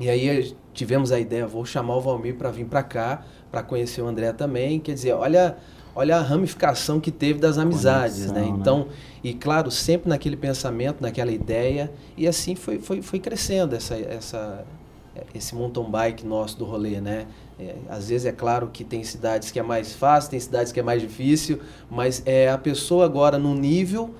e 0.00 0.08
aí 0.08 0.56
tivemos 0.72 1.12
a 1.12 1.20
ideia, 1.20 1.46
vou 1.46 1.66
chamar 1.66 1.96
o 1.98 2.00
Valmir 2.00 2.36
para 2.36 2.50
vir 2.50 2.64
para 2.64 2.82
cá, 2.82 3.22
para 3.52 3.62
conhecer 3.62 4.00
o 4.00 4.06
André 4.06 4.32
também. 4.32 4.80
Quer 4.80 4.94
dizer, 4.94 5.12
olha, 5.12 5.58
olha 5.98 6.16
a 6.16 6.20
ramificação 6.20 7.00
que 7.00 7.10
teve 7.10 7.40
das 7.40 7.58
amizades, 7.58 8.26
Conexão, 8.26 8.52
né? 8.52 8.56
Então, 8.60 8.78
né? 8.78 8.86
e 9.24 9.34
claro, 9.34 9.68
sempre 9.68 10.08
naquele 10.08 10.36
pensamento, 10.36 11.00
naquela 11.00 11.32
ideia, 11.32 11.90
e 12.16 12.28
assim 12.28 12.54
foi, 12.54 12.78
foi, 12.78 13.02
foi 13.02 13.18
crescendo 13.18 13.74
essa, 13.74 13.96
essa, 13.96 14.64
esse 15.34 15.56
mountain 15.56 15.90
bike 15.90 16.24
nosso 16.24 16.56
do 16.56 16.64
rolê, 16.64 17.00
né? 17.00 17.26
É, 17.58 17.74
às 17.88 18.10
vezes 18.10 18.26
é 18.26 18.30
claro 18.30 18.70
que 18.72 18.84
tem 18.84 19.02
cidades 19.02 19.50
que 19.50 19.58
é 19.58 19.62
mais 19.62 19.92
fácil, 19.92 20.30
tem 20.30 20.38
cidades 20.38 20.70
que 20.70 20.78
é 20.78 20.84
mais 20.84 21.02
difícil, 21.02 21.58
mas 21.90 22.22
é 22.24 22.48
a 22.48 22.56
pessoa 22.56 23.04
agora 23.04 23.36
no 23.36 23.52
nível, 23.52 24.14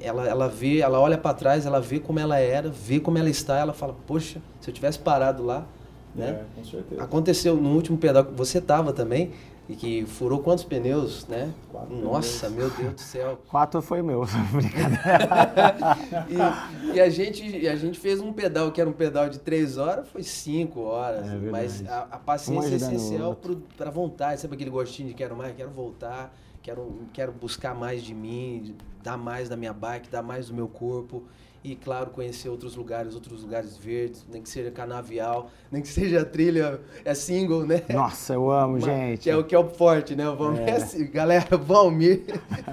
ela, 0.00 0.28
ela 0.28 0.48
vê, 0.48 0.78
ela 0.78 1.00
olha 1.00 1.18
para 1.18 1.34
trás, 1.34 1.66
ela 1.66 1.80
vê 1.80 1.98
como 1.98 2.20
ela 2.20 2.38
era, 2.38 2.70
vê 2.70 3.00
como 3.00 3.18
ela 3.18 3.28
está, 3.28 3.58
ela 3.58 3.72
fala, 3.72 3.96
poxa, 4.06 4.40
se 4.60 4.70
eu 4.70 4.72
tivesse 4.72 5.00
parado 5.00 5.44
lá, 5.44 5.66
né? 6.14 6.28
É, 6.28 6.44
com 6.54 6.64
certeza. 6.64 7.02
Aconteceu 7.02 7.56
no 7.56 7.74
último 7.74 7.98
pedal 7.98 8.24
que 8.24 8.32
você 8.32 8.58
estava 8.58 8.92
também, 8.92 9.32
e 9.68 9.74
que 9.74 10.06
furou 10.06 10.40
quantos 10.40 10.64
pneus, 10.64 11.26
né? 11.26 11.52
Quatro 11.70 11.96
Nossa, 11.96 12.46
pneus. 12.46 12.76
meu 12.76 12.84
Deus 12.84 12.94
do 12.94 13.00
céu. 13.00 13.40
Quatro 13.50 13.82
foi 13.82 14.00
meu, 14.02 14.24
e, 16.28 16.94
e, 16.96 17.00
a, 17.00 17.08
gente, 17.08 17.66
a 17.66 17.74
gente 17.76 17.98
fez 17.98 18.20
um 18.20 18.32
pedal 18.32 18.70
que 18.70 18.80
era 18.80 18.88
um 18.88 18.92
pedal 18.92 19.28
de 19.28 19.38
três 19.38 19.76
horas, 19.76 20.08
foi 20.08 20.22
cinco 20.22 20.80
horas. 20.82 21.26
É 21.26 21.36
mas 21.36 21.86
a, 21.88 22.00
a 22.12 22.18
paciência 22.18 22.72
é 22.72 22.76
essencial 22.76 23.36
para 23.76 23.90
vontade, 23.90 24.40
sabe 24.40 24.54
aquele 24.54 24.70
gostinho 24.70 25.08
de 25.08 25.14
quero 25.14 25.34
mais, 25.36 25.54
quero 25.56 25.70
voltar, 25.70 26.32
quero, 26.62 27.00
quero 27.12 27.32
buscar 27.32 27.74
mais 27.74 28.02
de 28.02 28.14
mim, 28.14 28.76
dar 29.02 29.16
mais 29.16 29.48
da 29.48 29.56
minha 29.56 29.72
bike, 29.72 30.08
dar 30.08 30.22
mais 30.22 30.48
do 30.48 30.54
meu 30.54 30.68
corpo 30.68 31.24
e, 31.64 31.74
claro, 31.74 32.10
conhecer 32.10 32.48
outros 32.48 32.76
lugares, 32.76 33.14
outros 33.14 33.42
lugares 33.42 33.76
verdes, 33.76 34.24
nem 34.30 34.40
que 34.40 34.48
seja 34.48 34.70
canavial, 34.70 35.50
nem 35.70 35.82
que 35.82 35.88
seja 35.88 36.24
trilha, 36.24 36.80
é 37.04 37.12
single, 37.12 37.66
né? 37.66 37.82
Nossa, 37.92 38.34
eu 38.34 38.50
amo, 38.50 38.74
Mas, 38.74 38.84
gente. 38.84 39.28
É 39.28 39.36
o 39.36 39.42
que 39.42 39.54
é 39.54 39.58
o 39.58 39.68
forte, 39.68 40.14
né? 40.14 40.28
O 40.28 40.36
Valmir, 40.36 40.60
é. 40.60 40.76
é 40.76 41.04
galera, 41.04 41.56
Valmir 41.56 42.22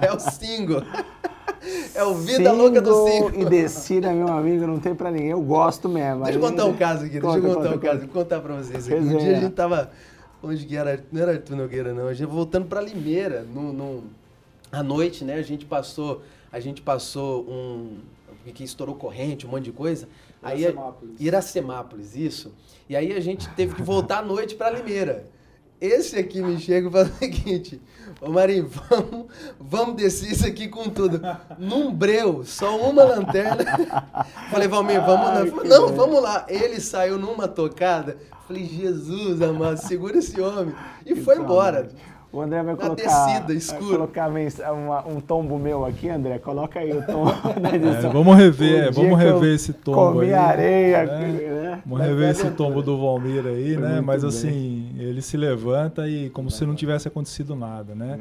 é 0.00 0.12
o 0.12 0.20
single. 0.20 0.82
É 1.94 2.04
o 2.04 2.14
vida 2.14 2.36
single 2.36 2.56
louca 2.56 2.80
do 2.80 3.08
single. 3.08 3.40
e 3.40 3.44
descida, 3.46 4.12
meu 4.12 4.28
amigo, 4.28 4.66
não 4.66 4.78
tem 4.78 4.94
pra 4.94 5.10
ninguém. 5.10 5.30
Eu 5.30 5.40
gosto 5.40 5.88
mesmo. 5.88 6.24
Deixa 6.24 6.38
eu 6.38 6.42
contar 6.42 6.64
um 6.66 6.76
caso 6.76 7.06
aqui, 7.06 7.20
conta, 7.20 7.40
deixa 7.40 7.48
eu 7.48 7.54
contar 7.54 7.68
conta, 7.70 7.76
um 7.76 7.80
caso, 7.80 8.00
vou 8.00 8.08
contar 8.08 8.40
pra 8.40 8.54
vocês 8.56 8.86
aqui. 8.86 9.00
Um 9.00 9.16
dia 9.16 9.36
a 9.36 9.40
gente 9.40 9.54
tava, 9.54 9.90
onde 10.42 10.66
que 10.66 10.76
era? 10.76 11.02
Não 11.10 11.22
era 11.22 11.32
Arthur 11.32 11.56
Nogueira, 11.56 11.94
não. 11.94 12.06
A 12.06 12.14
gente 12.14 12.28
voltando 12.28 12.66
pra 12.66 12.80
Limeira, 12.80 13.42
no, 13.42 13.72
no, 13.72 14.04
à 14.70 14.82
noite, 14.82 15.24
né? 15.24 15.34
A 15.34 15.42
gente 15.42 15.64
passou, 15.64 16.22
a 16.52 16.60
gente 16.60 16.82
passou 16.82 17.42
um, 17.48 17.98
que 18.52 18.64
estourou 18.64 18.94
corrente, 18.94 19.46
um 19.46 19.50
monte 19.50 19.64
de 19.64 19.72
coisa. 19.72 20.08
Iracemápolis. 20.42 21.16
Aí, 21.18 21.26
Iracemápolis, 21.26 22.16
isso. 22.16 22.52
E 22.88 22.96
aí 22.96 23.12
a 23.12 23.20
gente 23.20 23.48
teve 23.50 23.74
que 23.74 23.82
voltar 23.82 24.18
à 24.18 24.22
noite 24.22 24.54
para 24.54 24.70
Limeira. 24.70 25.26
Esse 25.80 26.18
aqui 26.18 26.40
me 26.40 26.58
chega 26.58 26.88
e 26.88 26.90
fala 26.90 27.04
o 27.04 27.18
seguinte: 27.18 27.80
Ô 28.20 28.30
Marinho, 28.30 28.68
vamos, 28.68 29.26
vamos 29.58 29.96
descer 29.96 30.32
isso 30.32 30.46
aqui 30.46 30.68
com 30.68 30.88
tudo. 30.88 31.20
Num 31.58 31.92
breu, 31.92 32.44
só 32.44 32.78
uma 32.78 33.04
lanterna. 33.04 33.64
Falei, 34.50 34.68
Valmir, 34.68 35.04
vamos 35.04 35.28
Ai, 35.28 35.50
Falei, 35.50 35.68
não, 35.68 35.88
vamos 35.88 36.22
lá. 36.22 36.46
Ele 36.48 36.80
saiu 36.80 37.18
numa 37.18 37.48
tocada. 37.48 38.16
Falei, 38.46 38.64
Jesus, 38.64 39.42
amado, 39.42 39.78
segura 39.78 40.18
esse 40.18 40.40
homem. 40.40 40.74
E 41.04 41.16
foi 41.16 41.38
embora. 41.38 41.90
O 42.34 42.40
André 42.40 42.64
vai 42.64 42.74
colocar, 42.74 43.44
descida, 43.46 43.78
vai 43.78 43.88
colocar 43.88 44.28
uma, 44.72 45.06
um 45.06 45.20
tombo 45.20 45.56
meu 45.56 45.86
aqui, 45.86 46.08
André. 46.08 46.40
Coloca 46.40 46.80
aí 46.80 46.90
o 46.90 47.00
tombo 47.06 47.30
É, 47.64 48.08
vamos 48.08 48.36
rever, 48.36 48.92
vamos 48.92 49.16
rever 49.16 49.54
esse 49.54 49.72
tombo 49.72 50.14
comi 50.14 50.24
aí. 50.24 50.34
areia, 50.34 51.04
né? 51.04 51.28
né? 51.28 51.82
Vamos 51.86 52.04
rever 52.04 52.30
esse 52.30 52.50
tombo 52.50 52.82
do 52.82 52.98
Valmir 52.98 53.46
aí, 53.46 53.76
né? 53.76 54.00
Mas 54.00 54.22
bem. 54.22 54.28
assim, 54.28 54.96
ele 54.98 55.22
se 55.22 55.36
levanta 55.36 56.08
e 56.08 56.28
como 56.30 56.50
se 56.50 56.66
não 56.66 56.74
tivesse 56.74 57.06
acontecido 57.06 57.54
nada, 57.54 57.94
né? 57.94 58.18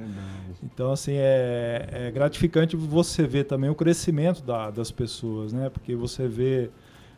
Então, 0.62 0.91
assim, 0.91 1.13
é, 1.15 1.88
é 1.91 2.12
gratificante 2.12 2.76
você 2.76 3.26
ver 3.26 3.45
também 3.45 3.71
o 3.71 3.76
crescimento 3.76 4.43
da, 4.43 4.69
das 4.69 4.91
pessoas, 4.91 5.52
né? 5.52 5.71
Porque 5.71 5.95
você 5.95 6.28
vê 6.28 6.69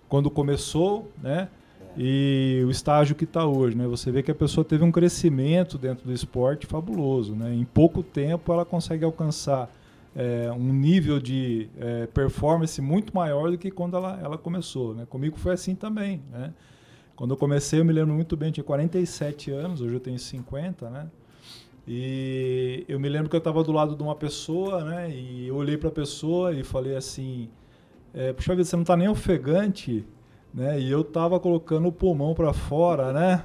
quando 0.07 0.31
começou, 0.31 1.11
né? 1.21 1.49
E 1.97 2.63
o 2.65 2.69
estágio 2.69 3.15
que 3.15 3.23
está 3.23 3.45
hoje. 3.45 3.75
Né? 3.75 3.87
Você 3.87 4.11
vê 4.11 4.21
que 4.21 4.31
a 4.31 4.35
pessoa 4.35 4.63
teve 4.63 4.83
um 4.83 4.91
crescimento 4.91 5.77
dentro 5.77 6.05
do 6.05 6.13
esporte 6.13 6.65
fabuloso. 6.65 7.35
Né? 7.35 7.53
Em 7.53 7.65
pouco 7.65 8.03
tempo 8.03 8.51
ela 8.51 8.65
consegue 8.65 9.05
alcançar 9.05 9.71
é, 10.15 10.51
um 10.51 10.73
nível 10.73 11.19
de 11.19 11.69
é, 11.77 12.07
performance 12.07 12.81
muito 12.81 13.15
maior 13.15 13.51
do 13.51 13.57
que 13.57 13.71
quando 13.71 13.95
ela, 13.97 14.19
ela 14.21 14.37
começou. 14.37 14.93
Né? 14.93 15.05
Comigo 15.09 15.37
foi 15.37 15.53
assim 15.53 15.75
também. 15.75 16.21
Né? 16.31 16.53
Quando 17.15 17.31
eu 17.31 17.37
comecei, 17.37 17.79
eu 17.79 17.85
me 17.85 17.93
lembro 17.93 18.13
muito 18.13 18.35
bem, 18.35 18.51
tinha 18.51 18.63
47 18.63 19.49
anos, 19.51 19.79
hoje 19.79 19.93
eu 19.93 19.99
tenho 20.01 20.19
50, 20.19 20.89
né? 20.89 21.07
E 21.87 22.83
eu 22.89 22.99
me 22.99 23.07
lembro 23.07 23.29
que 23.29 23.35
eu 23.35 23.39
estava 23.39 23.63
do 23.63 23.71
lado 23.71 23.95
de 23.95 24.03
uma 24.03 24.15
pessoa, 24.15 24.83
né? 24.83 25.09
E 25.11 25.47
eu 25.47 25.55
olhei 25.55 25.77
para 25.77 25.89
a 25.89 25.91
pessoa 25.91 26.51
e 26.51 26.63
falei 26.63 26.95
assim: 26.95 27.47
é, 28.13 28.33
Puxa 28.33 28.53
vida, 28.53 28.65
você 28.65 28.75
não 28.75 28.81
está 28.81 28.97
nem 28.97 29.07
ofegante 29.07 30.03
né? 30.55 30.79
E 30.79 30.89
eu 30.89 31.03
tava 31.03 31.39
colocando 31.39 31.87
o 31.89 31.91
pulmão 31.91 32.33
para 32.33 32.53
fora, 32.53 33.11
né? 33.11 33.43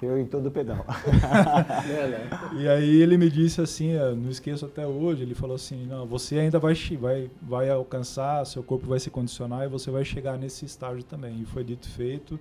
Eu 0.00 0.18
em 0.18 0.26
todo 0.26 0.46
o 0.46 0.50
pedal. 0.50 0.84
e 2.58 2.68
aí 2.68 3.00
ele 3.00 3.16
me 3.16 3.30
disse 3.30 3.60
assim, 3.60 3.94
não 4.16 4.28
esqueço 4.28 4.66
até 4.66 4.86
hoje, 4.86 5.22
ele 5.22 5.34
falou 5.34 5.56
assim, 5.56 5.86
não, 5.86 6.06
você 6.06 6.38
ainda 6.38 6.58
vai, 6.58 6.74
vai, 7.00 7.30
vai 7.40 7.70
alcançar, 7.70 8.44
seu 8.44 8.62
corpo 8.62 8.86
vai 8.86 9.00
se 9.00 9.08
condicionar 9.08 9.64
e 9.64 9.68
você 9.68 9.90
vai 9.90 10.04
chegar 10.04 10.36
nesse 10.36 10.66
estágio 10.66 11.02
também. 11.04 11.40
E 11.40 11.46
foi 11.46 11.64
dito 11.64 11.88
e 11.88 11.90
feito. 11.90 12.38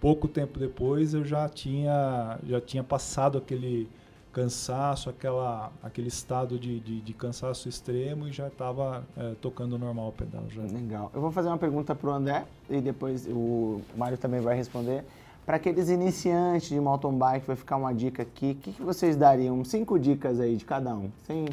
Pouco 0.00 0.28
tempo 0.28 0.58
depois 0.58 1.12
eu 1.12 1.24
já 1.24 1.48
tinha, 1.48 2.38
já 2.46 2.60
tinha 2.60 2.84
passado 2.84 3.36
aquele 3.36 3.88
cansaço, 4.32 5.10
aquela, 5.10 5.72
aquele 5.82 6.08
estado 6.08 6.58
de, 6.58 6.80
de, 6.80 7.00
de 7.00 7.12
cansaço 7.12 7.68
extremo 7.68 8.28
e 8.28 8.32
já 8.32 8.48
estava 8.48 9.04
é, 9.16 9.34
tocando 9.40 9.78
normal 9.78 10.08
o 10.08 10.12
pedal. 10.12 10.44
Já. 10.48 10.62
Legal. 10.62 11.10
Eu 11.14 11.20
vou 11.20 11.30
fazer 11.30 11.48
uma 11.48 11.58
pergunta 11.58 11.94
para 11.94 12.10
o 12.10 12.12
André 12.12 12.44
e 12.68 12.80
depois 12.80 13.26
o 13.26 13.80
Mário 13.96 14.16
também 14.16 14.40
vai 14.40 14.56
responder. 14.56 15.04
Para 15.44 15.56
aqueles 15.56 15.88
iniciantes 15.88 16.68
de 16.68 16.78
mountain 16.78 17.16
bike, 17.18 17.46
vai 17.46 17.56
ficar 17.56 17.76
uma 17.76 17.92
dica 17.92 18.22
aqui. 18.22 18.52
O 18.52 18.54
que, 18.62 18.72
que 18.72 18.82
vocês 18.82 19.16
dariam? 19.16 19.64
Cinco 19.64 19.98
dicas 19.98 20.38
aí 20.38 20.56
de 20.56 20.64
cada 20.64 20.94
um. 20.94 21.10
Sem, 21.26 21.46
o 21.46 21.48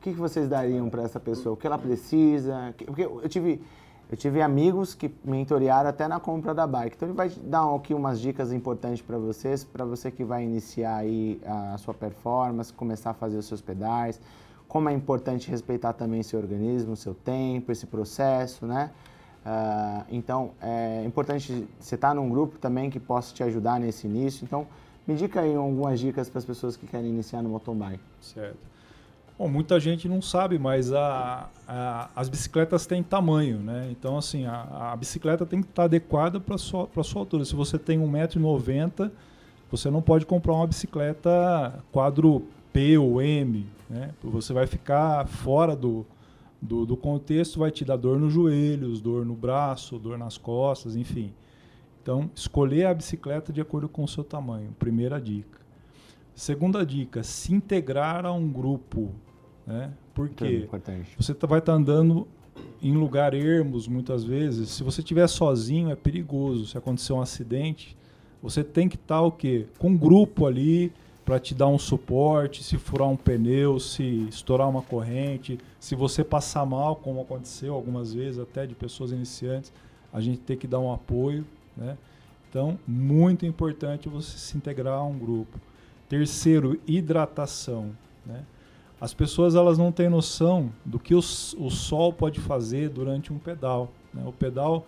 que, 0.00 0.12
que 0.12 0.18
vocês 0.18 0.48
dariam 0.48 0.88
para 0.88 1.02
essa 1.02 1.20
pessoa? 1.20 1.54
O 1.54 1.56
que 1.56 1.66
ela 1.66 1.78
precisa? 1.78 2.74
Porque 2.86 3.02
eu 3.02 3.28
tive 3.28 3.60
eu 4.14 4.16
tive 4.16 4.40
amigos 4.40 4.94
que 4.94 5.12
mentorearam 5.24 5.90
até 5.90 6.06
na 6.06 6.20
compra 6.20 6.54
da 6.54 6.68
bike. 6.68 6.94
Então 6.94 7.08
ele 7.08 7.16
vai 7.16 7.28
dar 7.28 7.74
aqui 7.74 7.92
umas 7.92 8.20
dicas 8.20 8.52
importantes 8.52 9.02
para 9.02 9.18
vocês, 9.18 9.64
para 9.64 9.84
você 9.84 10.08
que 10.08 10.22
vai 10.22 10.44
iniciar 10.44 10.98
aí 10.98 11.40
a 11.44 11.76
sua 11.78 11.92
performance, 11.92 12.72
começar 12.72 13.10
a 13.10 13.14
fazer 13.14 13.36
os 13.36 13.46
seus 13.46 13.60
pedais, 13.60 14.20
como 14.68 14.88
é 14.88 14.92
importante 14.92 15.50
respeitar 15.50 15.94
também 15.94 16.22
seu 16.22 16.38
organismo, 16.38 16.94
seu 16.94 17.12
tempo, 17.12 17.72
esse 17.72 17.86
processo, 17.86 18.64
né? 18.66 18.92
Uh, 19.44 20.04
então 20.08 20.52
é 20.62 21.04
importante 21.04 21.66
você 21.80 21.96
estar 21.96 22.08
tá 22.08 22.14
num 22.14 22.30
grupo 22.30 22.56
também 22.58 22.88
que 22.88 23.00
possa 23.00 23.34
te 23.34 23.42
ajudar 23.42 23.80
nesse 23.80 24.06
início. 24.06 24.44
Então 24.44 24.64
me 25.08 25.16
dica 25.16 25.40
aí 25.40 25.56
algumas 25.56 25.98
dicas 25.98 26.30
para 26.30 26.38
as 26.38 26.44
pessoas 26.44 26.76
que 26.76 26.86
querem 26.86 27.10
iniciar 27.10 27.42
no 27.42 27.48
mountain 27.48 27.74
bike. 27.74 28.04
Certo. 28.20 28.73
Bom, 29.36 29.48
muita 29.48 29.80
gente 29.80 30.08
não 30.08 30.22
sabe, 30.22 30.60
mas 30.60 30.92
a, 30.92 31.50
a, 31.66 32.08
as 32.14 32.28
bicicletas 32.28 32.86
têm 32.86 33.02
tamanho, 33.02 33.58
né? 33.58 33.88
Então, 33.90 34.16
assim, 34.16 34.46
a, 34.46 34.92
a 34.92 34.96
bicicleta 34.96 35.44
tem 35.44 35.60
que 35.60 35.68
estar 35.68 35.84
adequada 35.84 36.38
para 36.38 36.54
a 36.54 36.58
sua, 36.58 36.88
sua 37.02 37.22
altura. 37.22 37.44
Se 37.44 37.56
você 37.56 37.76
tem 37.76 37.98
1,90m, 37.98 39.10
você 39.68 39.90
não 39.90 40.00
pode 40.00 40.24
comprar 40.24 40.52
uma 40.52 40.66
bicicleta 40.68 41.82
quadro 41.90 42.44
P 42.72 42.96
ou 42.96 43.20
M, 43.20 43.66
né? 43.90 44.12
Você 44.22 44.52
vai 44.52 44.68
ficar 44.68 45.26
fora 45.26 45.74
do, 45.74 46.06
do, 46.62 46.86
do 46.86 46.96
contexto, 46.96 47.58
vai 47.58 47.72
te 47.72 47.84
dar 47.84 47.96
dor 47.96 48.20
nos 48.20 48.32
joelhos, 48.32 49.00
dor 49.00 49.26
no 49.26 49.34
braço, 49.34 49.98
dor 49.98 50.16
nas 50.16 50.38
costas, 50.38 50.94
enfim. 50.94 51.32
Então, 52.00 52.30
escolher 52.36 52.86
a 52.86 52.94
bicicleta 52.94 53.52
de 53.52 53.60
acordo 53.60 53.88
com 53.88 54.04
o 54.04 54.08
seu 54.08 54.22
tamanho, 54.22 54.70
primeira 54.78 55.20
dica. 55.20 55.58
Segunda 56.34 56.84
dica, 56.84 57.22
se 57.22 57.54
integrar 57.54 58.26
a 58.26 58.32
um 58.32 58.50
grupo. 58.50 59.12
Né? 59.66 59.92
Porque 60.14 60.68
você 61.18 61.34
tá, 61.34 61.46
vai 61.46 61.58
estar 61.58 61.72
tá 61.72 61.78
andando 61.78 62.26
em 62.82 62.92
lugar 62.92 63.34
ermos 63.34 63.88
muitas 63.88 64.24
vezes. 64.24 64.68
Se 64.70 64.82
você 64.82 65.00
estiver 65.00 65.26
sozinho, 65.26 65.90
é 65.90 65.96
perigoso. 65.96 66.66
Se 66.66 66.78
acontecer 66.78 67.12
um 67.12 67.20
acidente, 67.20 67.96
você 68.42 68.62
tem 68.62 68.88
que 68.88 68.96
estar 68.96 69.16
tá, 69.16 69.22
o 69.22 69.32
quê? 69.32 69.66
Com 69.78 69.90
um 69.90 69.96
grupo 69.96 70.46
ali 70.46 70.92
para 71.24 71.40
te 71.40 71.54
dar 71.54 71.68
um 71.68 71.78
suporte, 71.78 72.62
se 72.62 72.76
furar 72.76 73.08
um 73.08 73.16
pneu, 73.16 73.80
se 73.80 74.26
estourar 74.28 74.68
uma 74.68 74.82
corrente, 74.82 75.58
se 75.80 75.94
você 75.94 76.22
passar 76.22 76.66
mal, 76.66 76.96
como 76.96 77.22
aconteceu 77.22 77.72
algumas 77.72 78.12
vezes 78.12 78.38
até 78.38 78.66
de 78.66 78.74
pessoas 78.74 79.10
iniciantes, 79.10 79.72
a 80.12 80.20
gente 80.20 80.40
tem 80.40 80.56
que 80.56 80.66
dar 80.66 80.80
um 80.80 80.92
apoio, 80.92 81.46
né? 81.74 81.96
Então, 82.50 82.78
muito 82.86 83.44
importante 83.44 84.08
você 84.08 84.38
se 84.38 84.56
integrar 84.56 84.98
a 84.98 85.02
um 85.02 85.18
grupo. 85.18 85.58
Terceiro, 86.08 86.78
hidratação. 86.86 87.90
Né? 88.24 88.44
As 89.00 89.12
pessoas 89.12 89.54
elas 89.54 89.76
não 89.76 89.90
têm 89.90 90.08
noção 90.08 90.72
do 90.84 90.98
que 90.98 91.14
o, 91.14 91.18
o 91.18 91.70
sol 91.70 92.12
pode 92.12 92.40
fazer 92.40 92.88
durante 92.88 93.32
um 93.32 93.38
pedal. 93.38 93.90
Né? 94.12 94.22
O 94.26 94.32
pedal, 94.32 94.86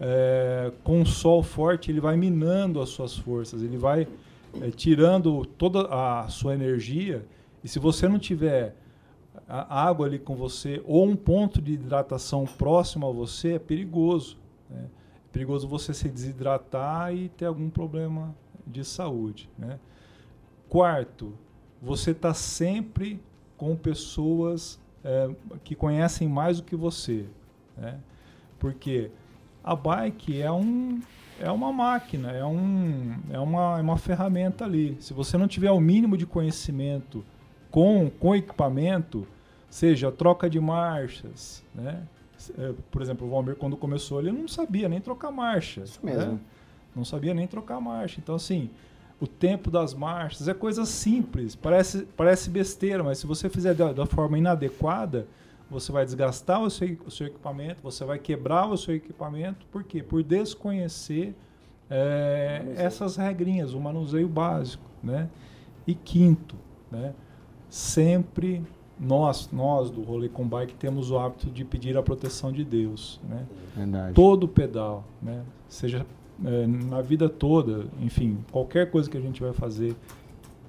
é, 0.00 0.72
com 0.82 1.02
o 1.02 1.06
sol 1.06 1.42
forte, 1.42 1.90
ele 1.90 2.00
vai 2.00 2.16
minando 2.16 2.80
as 2.80 2.88
suas 2.88 3.16
forças, 3.16 3.62
ele 3.62 3.76
vai 3.76 4.08
é, 4.60 4.70
tirando 4.70 5.44
toda 5.44 5.86
a 5.86 6.28
sua 6.28 6.54
energia. 6.54 7.26
E 7.62 7.68
se 7.68 7.78
você 7.78 8.08
não 8.08 8.18
tiver 8.18 8.74
a 9.48 9.86
água 9.86 10.06
ali 10.06 10.18
com 10.18 10.34
você 10.34 10.82
ou 10.84 11.04
um 11.04 11.14
ponto 11.14 11.60
de 11.60 11.72
hidratação 11.72 12.44
próximo 12.44 13.06
a 13.06 13.12
você, 13.12 13.54
é 13.54 13.58
perigoso. 13.58 14.38
Né? 14.68 14.86
É 14.86 15.32
perigoso 15.32 15.68
você 15.68 15.92
se 15.92 16.08
desidratar 16.08 17.14
e 17.14 17.28
ter 17.28 17.44
algum 17.44 17.68
problema 17.68 18.34
de 18.66 18.84
saúde. 18.84 19.48
Né? 19.58 19.78
Quarto, 20.68 21.34
você 21.82 22.10
está 22.10 22.34
sempre 22.34 23.20
com 23.56 23.74
pessoas 23.76 24.78
é, 25.04 25.30
que 25.64 25.74
conhecem 25.74 26.28
mais 26.28 26.58
do 26.58 26.64
que 26.64 26.76
você. 26.76 27.26
Né? 27.76 27.98
Porque 28.58 29.10
a 29.62 29.74
bike 29.74 30.40
é, 30.40 30.50
um, 30.50 31.00
é 31.40 31.50
uma 31.50 31.72
máquina, 31.72 32.32
é, 32.32 32.44
um, 32.44 33.16
é, 33.30 33.38
uma, 33.38 33.78
é 33.78 33.82
uma 33.82 33.96
ferramenta 33.96 34.64
ali. 34.64 34.96
Se 35.00 35.12
você 35.12 35.36
não 35.36 35.48
tiver 35.48 35.70
o 35.70 35.80
mínimo 35.80 36.16
de 36.16 36.26
conhecimento 36.26 37.24
com, 37.70 38.10
com 38.10 38.34
equipamento, 38.34 39.26
seja 39.68 40.10
troca 40.10 40.48
de 40.48 40.60
marchas, 40.60 41.64
né? 41.74 42.02
É, 42.58 42.74
por 42.90 43.00
exemplo, 43.00 43.26
o 43.26 43.30
Valmir, 43.30 43.56
quando 43.56 43.76
começou, 43.76 44.20
ele 44.20 44.30
não 44.30 44.46
sabia 44.46 44.88
nem 44.88 45.00
trocar 45.00 45.30
marcha. 45.30 45.82
Isso 45.82 46.00
mesmo. 46.02 46.32
Né? 46.32 46.38
Não 46.94 47.04
sabia 47.04 47.34
nem 47.34 47.46
trocar 47.46 47.80
marcha. 47.80 48.20
Então, 48.20 48.34
assim, 48.34 48.70
o 49.20 49.26
tempo 49.26 49.70
das 49.70 49.94
marchas, 49.94 50.46
é 50.46 50.54
coisa 50.54 50.84
simples, 50.84 51.56
parece, 51.56 52.06
parece 52.16 52.50
besteira, 52.50 53.02
mas 53.02 53.18
se 53.18 53.26
você 53.26 53.48
fizer 53.48 53.74
da, 53.74 53.92
da 53.92 54.06
forma 54.06 54.36
inadequada, 54.36 55.26
você 55.70 55.90
vai 55.90 56.04
desgastar 56.04 56.62
o 56.62 56.70
seu, 56.70 56.96
o 57.06 57.10
seu, 57.10 57.26
equipamento, 57.26 57.82
você 57.82 58.04
vai 58.04 58.18
quebrar 58.18 58.66
o 58.66 58.76
seu 58.76 58.94
equipamento, 58.94 59.66
por 59.72 59.82
quê? 59.82 60.02
Por 60.02 60.22
desconhecer 60.22 61.34
é, 61.90 62.74
essas 62.76 63.16
regrinhas, 63.16 63.72
o 63.72 63.80
manuseio 63.80 64.28
básico, 64.28 64.84
né? 65.02 65.28
E 65.86 65.94
quinto, 65.94 66.56
né? 66.90 67.14
Sempre 67.68 68.62
nós, 68.98 69.50
nós 69.50 69.90
do 69.90 70.02
Rolê 70.02 70.28
com 70.28 70.46
Bike 70.46 70.74
temos 70.74 71.10
o 71.10 71.18
hábito 71.18 71.50
de 71.50 71.64
pedir 71.64 71.96
a 71.96 72.02
proteção 72.02 72.52
de 72.52 72.64
Deus, 72.64 73.20
né? 73.28 73.46
Verdade. 73.74 74.14
Todo 74.14 74.46
pedal, 74.46 75.04
né? 75.22 75.42
Seja 75.68 76.06
é, 76.44 76.66
na 76.66 77.00
vida 77.00 77.28
toda, 77.28 77.86
enfim, 78.00 78.38
qualquer 78.50 78.90
coisa 78.90 79.08
que 79.08 79.16
a 79.16 79.20
gente 79.20 79.40
vai 79.40 79.52
fazer, 79.52 79.94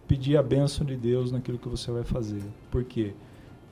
pedir 0.07 0.37
a 0.37 0.43
bênção 0.43 0.85
de 0.85 0.95
Deus 0.95 1.31
naquilo 1.31 1.57
que 1.57 1.67
você 1.67 1.91
vai 1.91 2.03
fazer. 2.03 2.41
Por 2.71 2.83
quê? 2.83 3.13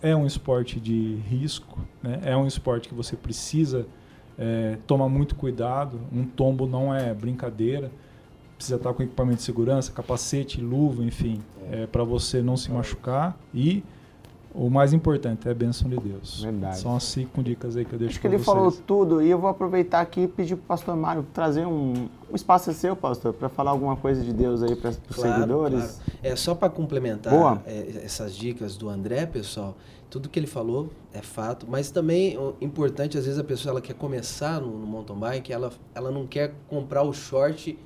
É 0.01 0.15
um 0.15 0.25
esporte 0.25 0.79
de 0.79 1.15
risco, 1.27 1.79
né? 2.03 2.19
É 2.23 2.36
um 2.36 2.45
esporte 2.45 2.89
que 2.89 2.93
você 2.93 3.15
precisa 3.15 3.88
é, 4.38 4.77
tomar 4.86 5.08
muito 5.08 5.36
cuidado. 5.36 5.99
Um 6.12 6.25
tombo 6.25 6.67
não 6.67 6.93
é 6.93 7.13
brincadeira. 7.13 7.89
Precisa 8.58 8.75
estar 8.77 8.93
com 8.93 9.03
equipamento 9.03 9.38
de 9.38 9.43
segurança, 9.43 9.91
capacete, 9.91 10.62
luva, 10.62 11.03
enfim, 11.03 11.41
é, 11.71 11.88
para 11.88 12.03
você 12.03 12.41
não 12.41 12.55
se 12.55 12.71
machucar 12.71 13.38
e 13.53 13.84
o 14.57 14.69
mais 14.69 14.93
importante 14.93 15.47
é 15.47 15.51
a 15.51 15.53
bênção 15.53 15.89
de 15.89 15.97
Deus. 15.97 16.41
Verdade. 16.41 16.79
São 16.79 16.95
as 16.95 17.03
cinco 17.03 17.43
dicas 17.43 17.75
aí 17.75 17.83
que 17.83 17.93
eu 17.93 17.99
deixo 17.99 18.13
Acho 18.13 18.21
que 18.21 18.27
ele 18.27 18.37
vocês. 18.37 18.45
falou 18.45 18.71
tudo 18.71 19.21
e 19.21 19.29
eu 19.29 19.37
vou 19.37 19.49
aproveitar 19.49 19.99
aqui 19.99 20.21
e 20.21 20.27
pedir 20.27 20.55
para 20.55 20.63
o 20.63 20.67
pastor 20.67 20.95
Mário 20.95 21.25
trazer 21.33 21.65
um... 21.65 22.07
O 22.31 22.35
espaço 22.35 22.69
é 22.69 22.73
seu, 22.73 22.95
pastor, 22.95 23.33
para 23.33 23.49
falar 23.49 23.71
alguma 23.71 23.95
coisa 23.97 24.23
de 24.23 24.31
Deus 24.31 24.63
aí 24.63 24.75
para 24.75 24.91
os 24.91 24.97
claro, 24.97 25.33
seguidores. 25.33 25.79
Claro. 25.79 26.19
É 26.23 26.35
só 26.35 26.55
para 26.55 26.69
complementar 26.69 27.61
é, 27.65 28.01
essas 28.03 28.33
dicas 28.33 28.77
do 28.77 28.87
André, 28.87 29.25
pessoal. 29.25 29.75
Tudo 30.09 30.29
que 30.29 30.39
ele 30.39 30.47
falou 30.47 30.89
é 31.13 31.21
fato, 31.21 31.65
mas 31.69 31.91
também 31.91 32.37
o 32.37 32.55
importante, 32.61 33.17
às 33.17 33.25
vezes 33.25 33.39
a 33.39 33.43
pessoa 33.43 33.73
ela 33.73 33.81
quer 33.81 33.95
começar 33.95 34.61
no, 34.61 34.77
no 34.77 34.87
mountain 34.87 35.17
bike, 35.17 35.51
ela, 35.51 35.71
ela 35.93 36.09
não 36.11 36.25
quer 36.25 36.53
comprar 36.69 37.03
o 37.03 37.11
short 37.11 37.77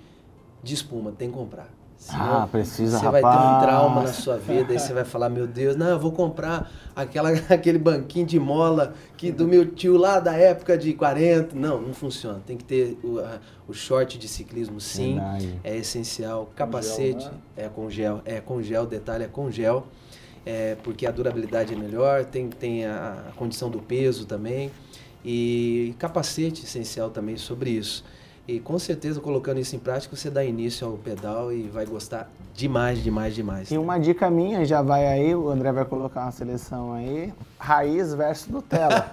de 0.62 0.74
espuma, 0.74 1.12
tem 1.12 1.30
que 1.30 1.36
comprar. 1.36 1.79
Senão, 2.00 2.44
ah, 2.44 2.48
precisa, 2.48 2.98
Você 2.98 3.06
rapaz. 3.06 3.22
vai 3.22 3.38
ter 3.38 3.44
um 3.44 3.60
trauma 3.60 4.02
na 4.04 4.14
sua 4.14 4.38
vida 4.38 4.74
e 4.74 4.80
você 4.80 4.94
vai 4.94 5.04
falar, 5.04 5.28
meu 5.28 5.46
Deus, 5.46 5.76
não, 5.76 5.90
eu 5.90 6.00
vou 6.00 6.14
comprar 6.14 6.72
aquela, 6.96 7.30
aquele 7.54 7.78
banquinho 7.78 8.26
de 8.26 8.40
mola 8.40 8.94
que 9.18 9.34
do 9.34 9.46
meu 9.46 9.66
tio 9.66 9.98
lá 9.98 10.18
da 10.18 10.34
época 10.34 10.78
de 10.78 10.94
40. 10.94 11.54
Não, 11.58 11.82
não 11.82 11.94
funciona. 11.94 12.42
Tem 12.48 12.56
que 12.56 12.64
ter 12.64 12.98
o, 13.04 13.20
a, 13.20 13.40
o 13.68 13.74
short 13.74 14.18
de 14.18 14.30
ciclismo, 14.30 14.80
sim. 14.80 15.16
Verdade. 15.16 15.60
É 15.62 15.76
essencial. 15.76 16.50
Capacete 16.56 17.24
gel, 17.24 17.32
né? 17.32 17.38
é 17.58 17.68
com 17.68 17.90
gel. 17.90 18.22
É 18.24 18.40
com 18.40 18.62
gel, 18.64 18.86
detalhe 18.86 19.26
é 19.26 19.28
com 19.28 19.52
gel. 19.52 19.86
É, 20.46 20.78
porque 20.82 21.06
a 21.06 21.12
durabilidade 21.12 21.74
é 21.74 21.78
melhor, 21.78 22.24
tem, 22.24 22.48
tem 22.48 22.86
a, 22.86 23.26
a 23.28 23.32
condição 23.34 23.70
do 23.70 23.80
peso 23.80 24.26
também. 24.26 24.72
E 25.24 25.94
capacete 26.00 26.64
essencial 26.64 27.10
também 27.10 27.36
sobre 27.36 27.72
isso. 27.72 28.06
E 28.50 28.60
com 28.60 28.80
certeza, 28.80 29.22
colocando 29.22 29.60
isso 29.60 29.76
em 29.76 29.80
prática, 29.80 30.16
você 30.16 30.28
dá 30.28 30.44
início 30.44 30.88
ao 30.88 30.94
pedal 30.94 31.54
e 31.54 31.68
vai 31.68 31.86
gostar 31.86 32.28
demais, 32.56 32.98
demais, 33.04 33.36
demais. 33.36 33.70
E 33.70 33.78
uma 33.78 34.00
dica 34.00 34.28
minha, 34.28 34.66
já 34.66 34.82
vai 34.82 35.06
aí, 35.06 35.36
o 35.36 35.50
André 35.50 35.72
vai 35.72 35.86
colocar 35.86 36.24
uma 36.24 36.32
seleção 36.32 36.92
aí, 36.94 37.32
raiz 37.60 38.12
versus 38.16 38.48
Nutella. 38.48 39.08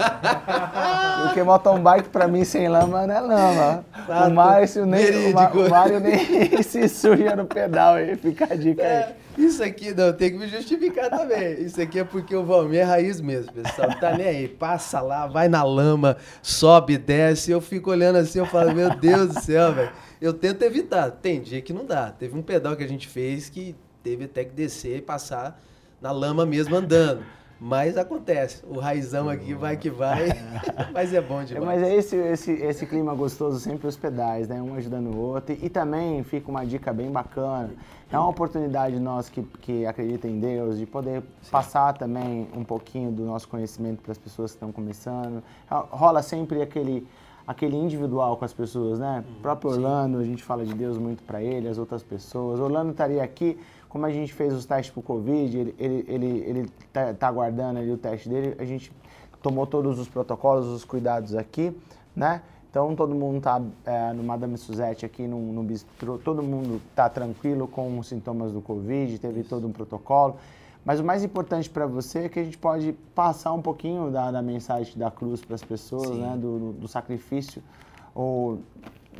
Porque 1.23 1.43
mountain 1.43 1.83
bike 1.83 2.09
pra 2.09 2.27
mim 2.27 2.45
sem 2.45 2.67
lama 2.67 3.07
não 3.07 3.15
é 3.15 3.21
lama. 3.21 3.85
O 4.27 4.31
Márcio 4.31 4.87
nem, 4.87 5.35
o, 5.35 5.69
Mário 5.69 6.01
nem 6.01 6.63
se 6.65 6.89
suja 6.89 7.37
no 7.37 7.45
pedal 7.45 7.97
aí, 7.97 8.17
fica 8.17 8.51
a 8.51 8.57
dica 8.57 8.83
é. 8.83 9.17
Isso 9.37 9.63
aqui 9.63 9.93
não, 9.93 10.13
tem 10.13 10.31
que 10.31 10.39
me 10.39 10.49
justificar 10.49 11.11
também. 11.11 11.61
Isso 11.61 11.81
aqui 11.81 11.99
é 11.99 12.05
porque 12.05 12.35
o 12.35 12.45
Valmir 12.45 12.81
é 12.81 12.83
raiz 12.83 13.21
mesmo, 13.21 13.53
pessoal. 13.53 13.91
Tá 13.99 14.17
nem 14.17 14.27
aí. 14.27 14.49
Passa 14.49 15.01
lá, 15.01 15.27
vai 15.27 15.49
na 15.49 15.63
lama, 15.63 16.17
sobe, 16.43 16.97
desce. 16.97 17.51
Eu 17.51 17.61
fico 17.61 17.91
olhando 17.91 18.17
assim, 18.17 18.39
eu 18.39 18.47
falo, 18.47 18.75
meu 18.75 18.97
Deus 18.97 19.35
do 19.35 19.41
céu, 19.41 19.73
velho. 19.75 19.93
Eu 20.21 20.33
tento 20.33 20.63
evitar. 20.63 21.11
Tem 21.11 21.41
dia 21.41 21.61
que 21.61 21.73
não 21.73 21.85
dá. 21.85 22.11
Teve 22.11 22.37
um 22.37 22.43
pedal 22.43 22.77
que 22.77 22.85
a 22.85 22.89
gente 22.89 23.07
fez 23.07 23.51
que 23.51 23.77
teve 24.03 24.25
até 24.25 24.45
que 24.45 24.53
descer 24.53 24.99
e 24.99 25.03
passar 25.03 25.61
na 26.01 26.11
lama 26.11 26.47
mesmo 26.47 26.75
andando. 26.75 27.23
Mas 27.59 27.97
acontece, 27.97 28.63
o 28.69 28.79
raizão 28.79 29.31
aqui 29.31 29.55
vai 29.55 29.79
que 29.79 29.89
vai, 29.89 30.29
mas 30.93 31.15
é 31.15 31.23
bom 31.23 31.43
demais. 31.43 31.65
Mas 31.65 31.83
é 31.83 31.95
esse, 31.95 32.17
esse, 32.17 32.53
esse 32.53 32.87
clima 32.87 33.15
gostoso 33.15 33.59
sempre 33.59 33.87
os 33.87 33.97
pedais, 33.97 34.47
né? 34.47 34.61
Um 34.61 34.75
ajudando 34.75 35.07
o 35.07 35.17
outro. 35.17 35.55
E, 35.55 35.67
e 35.67 35.69
também 35.71 36.23
fica 36.23 36.51
uma 36.51 36.67
dica 36.67 36.93
bem 36.93 37.11
bacana. 37.11 37.71
É 38.13 38.19
uma 38.19 38.29
oportunidade 38.29 39.01
nós 39.01 39.31
que, 39.31 39.43
que 39.63 39.87
acreditam 39.87 40.31
em 40.31 40.39
Deus 40.39 40.79
de 40.79 40.87
poder 40.87 41.23
Sim. 41.43 41.51
passar 41.51 41.95
também 41.95 42.47
um 42.55 42.63
pouquinho 42.63 43.11
do 43.11 43.25
nosso 43.25 43.49
conhecimento 43.49 44.03
para 44.03 44.13
as 44.13 44.19
pessoas 44.19 44.51
que 44.51 44.57
estão 44.57 44.71
começando. 44.71 45.43
Rola 45.69 46.23
sempre 46.23 46.61
aquele 46.61 47.07
aquele 47.47 47.77
individual 47.77 48.37
com 48.37 48.45
as 48.45 48.53
pessoas, 48.53 48.99
né? 48.99 49.25
Uhum, 49.27 49.37
o 49.37 49.41
próprio 49.41 49.71
Orlando, 49.71 50.19
sim. 50.19 50.25
a 50.25 50.27
gente 50.27 50.43
fala 50.43 50.65
de 50.65 50.75
Deus 50.75 50.99
muito 50.99 51.23
para 51.23 51.43
ele, 51.43 51.69
as 51.69 51.79
outras 51.79 52.03
pessoas. 52.03 52.59
Orlando 52.59 52.91
estaria 52.91 53.23
aqui 53.23 53.59
como 53.89 54.05
a 54.05 54.11
gente 54.11 54.35
fez 54.35 54.53
os 54.53 54.67
testes 54.67 54.93
para 54.93 55.01
o 55.01 55.03
Covid, 55.03 55.57
ele, 55.57 55.75
ele, 55.79 56.05
ele, 56.09 56.27
ele 56.27 56.69
tá, 56.93 57.15
tá 57.15 57.29
aguardando 57.29 57.79
ali 57.79 57.91
o 57.91 57.97
teste 57.97 58.29
dele, 58.29 58.55
a 58.59 58.65
gente 58.65 58.93
tomou 59.41 59.67
todos 59.67 59.99
os 59.99 60.09
protocolos, 60.09 60.67
os 60.67 60.85
cuidados 60.85 61.35
aqui, 61.35 61.75
né? 62.15 62.43
Então 62.69 62.95
todo 62.95 63.15
mundo 63.15 63.39
está 63.39 63.63
é, 63.87 64.13
no 64.13 64.23
Madame 64.23 64.59
Suzette 64.59 65.07
aqui 65.07 65.27
no, 65.27 65.41
no 65.53 65.63
bistrô, 65.63 66.19
todo 66.19 66.43
mundo 66.43 66.81
está 66.91 67.09
tranquilo 67.09 67.67
com 67.67 67.99
os 67.99 68.07
sintomas 68.07 68.53
do 68.53 68.61
Covid, 68.61 69.19
teve 69.19 69.45
todo 69.45 69.67
um 69.67 69.73
protocolo. 69.73 70.37
Mas 70.87 71.01
o 71.01 71.05
mais 71.05 71.25
importante 71.25 71.69
para 71.69 71.85
você 71.85 72.21
é 72.21 72.29
que 72.29 72.39
a 72.39 72.45
gente 72.45 72.57
pode 72.57 72.93
passar 73.13 73.53
um 73.53 73.61
pouquinho 73.61 74.09
da, 74.09 74.31
da 74.31 74.41
mensagem 74.41 74.97
da 74.97 75.11
cruz 75.11 75.45
para 75.45 75.57
as 75.57 75.63
pessoas, 75.65 76.07
Sim. 76.07 76.21
né? 76.21 76.37
Do, 76.39 76.75
do, 76.75 76.87
sacrifício 76.87 77.61
ou 78.15 78.61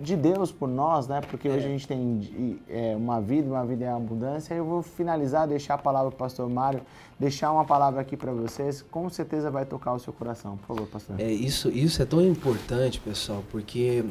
de 0.01 0.15
Deus 0.15 0.53
por 0.53 0.69
nós, 0.69 1.09
né? 1.09 1.21
Porque 1.23 1.49
é. 1.49 1.51
hoje 1.51 1.67
a 1.67 1.69
gente 1.69 1.89
tem 1.89 2.61
é, 2.69 2.95
uma 2.95 3.21
vida, 3.21 3.51
uma 3.51 3.67
vida 3.67 3.85
em 3.85 3.89
abundância. 3.89 4.55
Eu 4.55 4.65
vou 4.65 4.81
finalizar, 4.81 5.49
deixar 5.49 5.75
a 5.75 5.79
palavra 5.79 6.11
para 6.11 6.15
o 6.15 6.19
pastor 6.19 6.49
Mário, 6.49 6.83
deixar 7.19 7.51
uma 7.51 7.65
palavra 7.65 8.01
aqui 8.01 8.17
para 8.17 8.31
vocês. 8.31 8.83
Com 8.83 9.11
certeza 9.11 9.51
vai 9.51 9.67
tocar 9.67 9.93
o 9.93 9.99
seu 9.99 10.13
coração. 10.13 10.57
Por 10.59 10.67
favor, 10.69 10.87
pastor. 10.87 11.19
É, 11.19 11.33
isso, 11.33 11.69
isso 11.71 12.01
é 12.01 12.05
tão 12.05 12.25
importante, 12.25 13.01
pessoal, 13.01 13.43
porque 13.51 14.05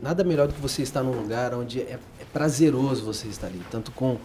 nada 0.00 0.24
melhor 0.24 0.48
do 0.48 0.54
que 0.54 0.60
você 0.60 0.80
estar 0.80 1.02
num 1.02 1.12
lugar 1.12 1.52
onde 1.52 1.82
é, 1.82 1.98
é 2.18 2.24
prazeroso 2.32 3.04
você 3.04 3.28
estar 3.28 3.48
ali, 3.48 3.60
tanto 3.70 3.92
com 3.92 4.16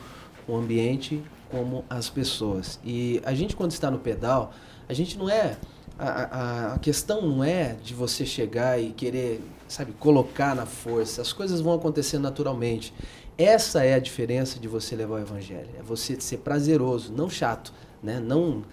o 0.47 0.55
ambiente 0.55 1.21
como 1.49 1.83
as 1.89 2.09
pessoas. 2.09 2.79
E 2.83 3.21
a 3.25 3.33
gente, 3.33 3.55
quando 3.55 3.71
está 3.71 3.89
no 3.89 3.99
pedal, 3.99 4.51
a 4.87 4.93
gente 4.93 5.17
não 5.17 5.29
é. 5.29 5.57
A, 5.97 6.07
a, 6.07 6.73
a 6.75 6.79
questão 6.79 7.21
não 7.21 7.43
é 7.43 7.75
de 7.83 7.93
você 7.93 8.25
chegar 8.25 8.81
e 8.81 8.91
querer 8.91 9.41
sabe, 9.69 9.93
colocar 9.93 10.55
na 10.55 10.65
força. 10.65 11.21
As 11.21 11.31
coisas 11.31 11.61
vão 11.61 11.73
acontecer 11.73 12.17
naturalmente. 12.17 12.93
Essa 13.37 13.83
é 13.83 13.93
a 13.93 13.99
diferença 13.99 14.59
de 14.59 14.67
você 14.67 14.95
levar 14.95 15.15
o 15.15 15.19
evangelho. 15.19 15.69
É 15.79 15.83
você 15.83 16.19
ser 16.19 16.37
prazeroso, 16.37 17.13
não 17.13 17.29
chato, 17.29 17.73
né? 18.03 18.19
Não 18.19 18.63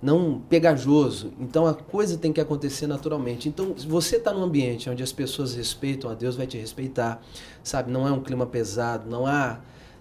não 0.00 0.40
pegajoso. 0.48 1.32
Então 1.40 1.66
a 1.66 1.74
coisa 1.74 2.16
tem 2.16 2.32
que 2.32 2.40
acontecer 2.40 2.86
naturalmente. 2.86 3.48
Então, 3.48 3.76
se 3.76 3.84
você 3.84 4.16
está 4.16 4.32
num 4.32 4.44
ambiente 4.44 4.88
onde 4.88 5.02
as 5.02 5.12
pessoas 5.12 5.56
respeitam 5.56 6.08
a 6.08 6.14
Deus, 6.14 6.36
vai 6.36 6.46
te 6.46 6.56
respeitar, 6.56 7.20
sabe? 7.64 7.90
Não 7.90 8.06
é 8.06 8.12
um 8.12 8.22
clima 8.22 8.46
pesado, 8.46 9.10
não 9.10 9.26
há 9.26 9.58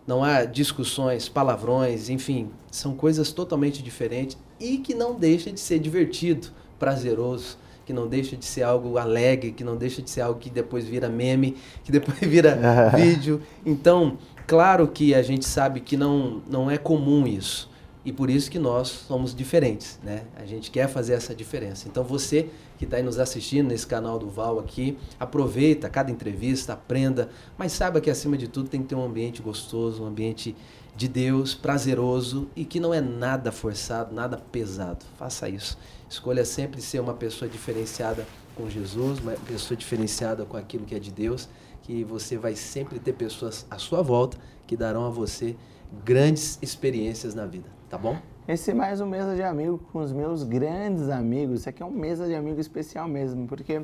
não 0.08 0.24
há 0.24 0.46
discussões, 0.46 1.30
palavrões, 1.30 2.10
enfim, 2.10 2.50
são 2.72 2.96
coisas 2.96 3.32
totalmente 3.32 3.84
diferentes 3.84 4.38
e 4.60 4.78
que 4.78 4.96
não 4.96 5.13
deixa 5.13 5.52
de 5.52 5.60
ser 5.60 5.78
divertido, 5.78 6.48
prazeroso 6.80 7.58
que 7.88 7.93
não 7.93 8.06
deixa 8.06 8.36
de 8.36 8.43
ser 8.43 8.63
algo 8.63 8.98
alegre, 8.98 9.54
que 9.54 9.63
não 9.63 9.78
deixa 9.78 10.02
de 10.02 10.10
ser 10.10 10.20
algo 10.20 10.38
que 10.38 10.50
depois 10.50 10.86
vira 10.86 11.08
meme, 11.08 11.56
que 11.86 11.91
depois 11.91 12.20
vira 12.30 12.60
vídeo. 12.93 13.41
Então, 13.65 14.17
claro 14.46 14.89
que 14.89 15.15
a 15.15 15.22
gente 15.22 15.46
sabe 15.46 15.80
que 15.80 15.96
não, 15.96 16.41
não 16.50 16.70
é 16.70 16.78
comum 16.78 17.26
isso. 17.26 17.70
E 18.08 18.13
por 18.13 18.30
isso 18.30 18.50
que 18.50 18.58
nós 18.58 18.88
somos 18.88 19.36
diferentes, 19.36 20.00
né? 20.02 20.24
A 20.38 20.46
gente 20.46 20.72
quer 20.72 20.88
fazer 20.88 21.12
essa 21.12 21.36
diferença. 21.36 21.89
Então 21.89 22.06
você 22.06 22.50
que 22.78 22.86
está 22.86 22.96
aí 22.96 23.04
nos 23.04 23.20
assistindo 23.20 23.67
nesse 23.67 23.86
canal 23.86 24.17
do 24.17 24.30
Val 24.30 24.60
aqui, 24.60 24.98
aproveita 25.20 25.89
cada 25.89 26.10
entrevista, 26.10 26.72
aprenda, 26.72 27.30
mas 27.58 27.74
saiba 27.74 28.00
que 28.00 28.10
acima 28.10 28.38
de 28.38 28.48
tudo 28.48 28.70
tem 28.70 28.82
que 28.82 28.88
ter 28.88 28.96
um 28.96 29.04
ambiente 29.04 29.41
gostoso, 29.41 30.04
um 30.04 30.06
ambiente 30.06 30.56
de 30.96 31.06
Deus, 31.10 31.54
prazeroso 31.54 32.48
e 32.56 32.63
que 32.63 32.80
não 32.80 32.93
é 32.93 33.02
nada 33.02 33.52
forçado, 33.52 34.15
nada 34.15 34.38
pesado. 34.38 35.06
Faça 35.17 35.50
isso. 35.50 35.78
Escolha 36.10 36.46
sempre 36.46 36.82
ser 36.82 37.02
uma 37.02 37.13
pessoa 37.13 37.52
diferenciada 37.52 38.26
com 38.56 38.70
Jesus, 38.70 39.20
uma 39.20 39.34
pessoa 39.34 39.76
diferenciada 39.76 40.46
com 40.46 40.56
aquilo 40.56 40.86
que 40.86 40.96
é 40.96 41.00
de 41.00 41.12
Deus, 41.12 41.50
que 41.82 42.06
você 42.06 42.38
vai 42.38 42.56
sempre 42.56 43.00
ter 43.00 43.12
pessoas 43.12 43.65
à 43.70 43.78
sua 43.78 44.02
volta 44.02 44.38
que 44.65 44.78
darão 44.78 45.06
a 45.06 45.10
você 45.10 45.58
grandes 46.04 46.58
experiências 46.62 47.34
na 47.34 47.45
vida, 47.45 47.69
tá 47.89 47.97
bom? 47.97 48.17
Esse 48.47 48.71
é 48.71 48.73
mais 48.73 49.02
um 49.02 49.06
mesa 49.06 49.36
de 49.36 49.43
amigo 49.43 49.78
com 49.91 50.00
os 50.00 50.13
meus 50.13 50.43
grandes 50.43 51.10
amigos. 51.10 51.60
Isso 51.60 51.69
aqui 51.69 51.84
é 51.84 51.86
um 51.86 51.91
mesa 51.91 52.26
de 52.28 52.34
amigo 52.34 52.62
especial 52.62 53.08
mesmo, 53.08 53.45
porque 53.45 53.82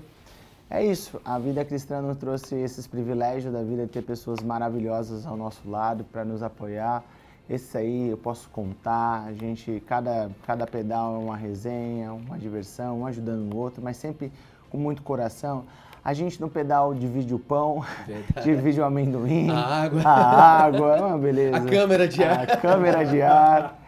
é 0.70 0.86
isso. 0.86 1.20
A 1.26 1.38
vida 1.38 1.66
cristã 1.66 2.02
nos 2.02 2.18
trouxe 2.18 2.56
esses 2.56 2.88
privilégios 2.88 3.54
da 3.54 3.62
vida 3.62 3.86
de 3.86 3.92
ter 3.92 4.02
pessoas 4.02 4.42
maravilhosas 4.42 5.26
ao 5.26 5.36
nosso 5.36 5.70
lado 5.70 6.04
para 6.06 6.24
nos 6.24 6.42
apoiar. 6.42 7.04
Esse 7.50 7.78
aí 7.78 8.10
eu 8.10 8.18
posso 8.18 8.50
contar. 8.50 9.26
A 9.26 9.34
gente, 9.34 9.84
cada, 9.86 10.32
cada 10.48 10.66
pedal 10.66 11.16
é 11.16 11.18
uma 11.18 11.36
resenha, 11.36 12.14
uma 12.14 12.40
diversão, 12.40 13.02
um 13.02 13.06
ajudando 13.06 13.54
o 13.54 13.58
outro, 13.58 13.84
mas 13.84 13.98
sempre 13.98 14.32
com 14.70 14.78
muito 14.78 15.02
coração. 15.04 15.66
A 16.06 16.14
gente 16.14 16.42
no 16.42 16.50
pedal 16.50 16.94
divide 16.94 17.34
o 17.34 17.40
pão, 17.40 17.84
Verdade. 18.06 18.44
divide 18.44 18.82
o 18.82 18.84
amendoim, 18.84 19.50
a 19.50 19.84
água, 19.84 20.02
a 20.04 20.64
água, 20.64 20.98
é 20.98 21.02
uma 21.02 21.18
beleza. 21.18 21.58
A 21.58 21.62
câmera 21.62 22.08
de 22.08 22.24
ar. 22.24 22.52
A 22.52 22.58
câmera 22.58 23.04
de 23.06 23.22
ar. 23.22 23.80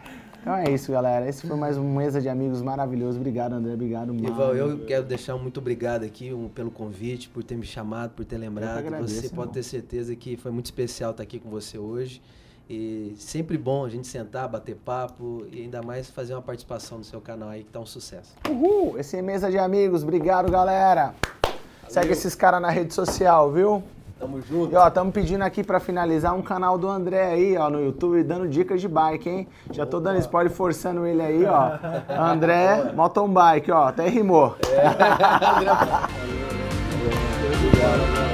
Então 0.46 0.54
é 0.58 0.70
isso, 0.70 0.92
galera. 0.92 1.28
Esse 1.28 1.44
foi 1.44 1.56
mais 1.56 1.76
uma 1.76 2.00
mesa 2.00 2.20
de 2.20 2.28
amigos 2.28 2.62
maravilhoso. 2.62 3.18
Obrigado, 3.18 3.54
André. 3.54 3.74
Obrigado, 3.74 4.14
Mário. 4.14 4.28
Ivan, 4.28 4.52
eu 4.52 4.86
quero 4.86 5.04
deixar 5.04 5.34
um 5.34 5.40
muito 5.40 5.58
obrigado 5.58 6.04
aqui 6.04 6.32
um, 6.32 6.48
pelo 6.48 6.70
convite, 6.70 7.28
por 7.28 7.42
ter 7.42 7.56
me 7.56 7.66
chamado, 7.66 8.12
por 8.12 8.24
ter 8.24 8.38
lembrado. 8.38 8.78
Agradeço, 8.78 9.12
você 9.12 9.26
irmão. 9.26 9.44
pode 9.44 9.54
ter 9.54 9.64
certeza 9.64 10.14
que 10.14 10.36
foi 10.36 10.52
muito 10.52 10.66
especial 10.66 11.10
estar 11.10 11.24
aqui 11.24 11.40
com 11.40 11.50
você 11.50 11.76
hoje. 11.78 12.22
E 12.70 13.16
sempre 13.16 13.58
bom 13.58 13.84
a 13.84 13.88
gente 13.88 14.06
sentar, 14.06 14.48
bater 14.48 14.76
papo 14.76 15.44
e 15.50 15.62
ainda 15.62 15.82
mais 15.82 16.08
fazer 16.10 16.34
uma 16.34 16.42
participação 16.42 16.98
no 16.98 17.04
seu 17.04 17.20
canal 17.20 17.48
aí 17.48 17.64
que 17.64 17.70
tá 17.72 17.80
um 17.80 17.86
sucesso. 17.86 18.36
Uhul! 18.48 18.96
Esse 19.00 19.16
é 19.16 19.22
Mesa 19.22 19.50
de 19.50 19.58
Amigos. 19.58 20.04
Obrigado, 20.04 20.48
galera. 20.48 21.12
Valeu. 21.86 21.90
Segue 21.90 22.12
esses 22.12 22.34
caras 22.34 22.60
na 22.60 22.70
rede 22.70 22.92
social, 22.92 23.50
viu? 23.50 23.82
Tamo 24.18 24.40
junto. 24.40 24.72
E 24.72 24.76
ó, 24.76 24.88
estamos 24.88 25.12
pedindo 25.12 25.42
aqui 25.42 25.62
para 25.62 25.78
finalizar 25.78 26.34
um 26.34 26.40
canal 26.40 26.78
do 26.78 26.88
André 26.88 27.22
aí, 27.22 27.56
ó, 27.56 27.68
no 27.68 27.82
YouTube, 27.82 28.22
dando 28.22 28.48
dicas 28.48 28.80
de 28.80 28.88
bike, 28.88 29.28
hein? 29.28 29.48
Já 29.70 29.84
tô 29.84 30.00
dando 30.00 30.18
spoiler 30.20 30.50
forçando 30.50 31.06
ele 31.06 31.22
aí, 31.22 31.44
ó. 31.44 31.72
André, 32.18 32.92
mountain 32.94 33.28
bike, 33.28 33.70
ó, 33.70 33.88
até 33.88 34.08
rimou. 34.08 34.56
É. 34.70 34.86
André. 35.58 35.76
Obrigado. 37.66 38.25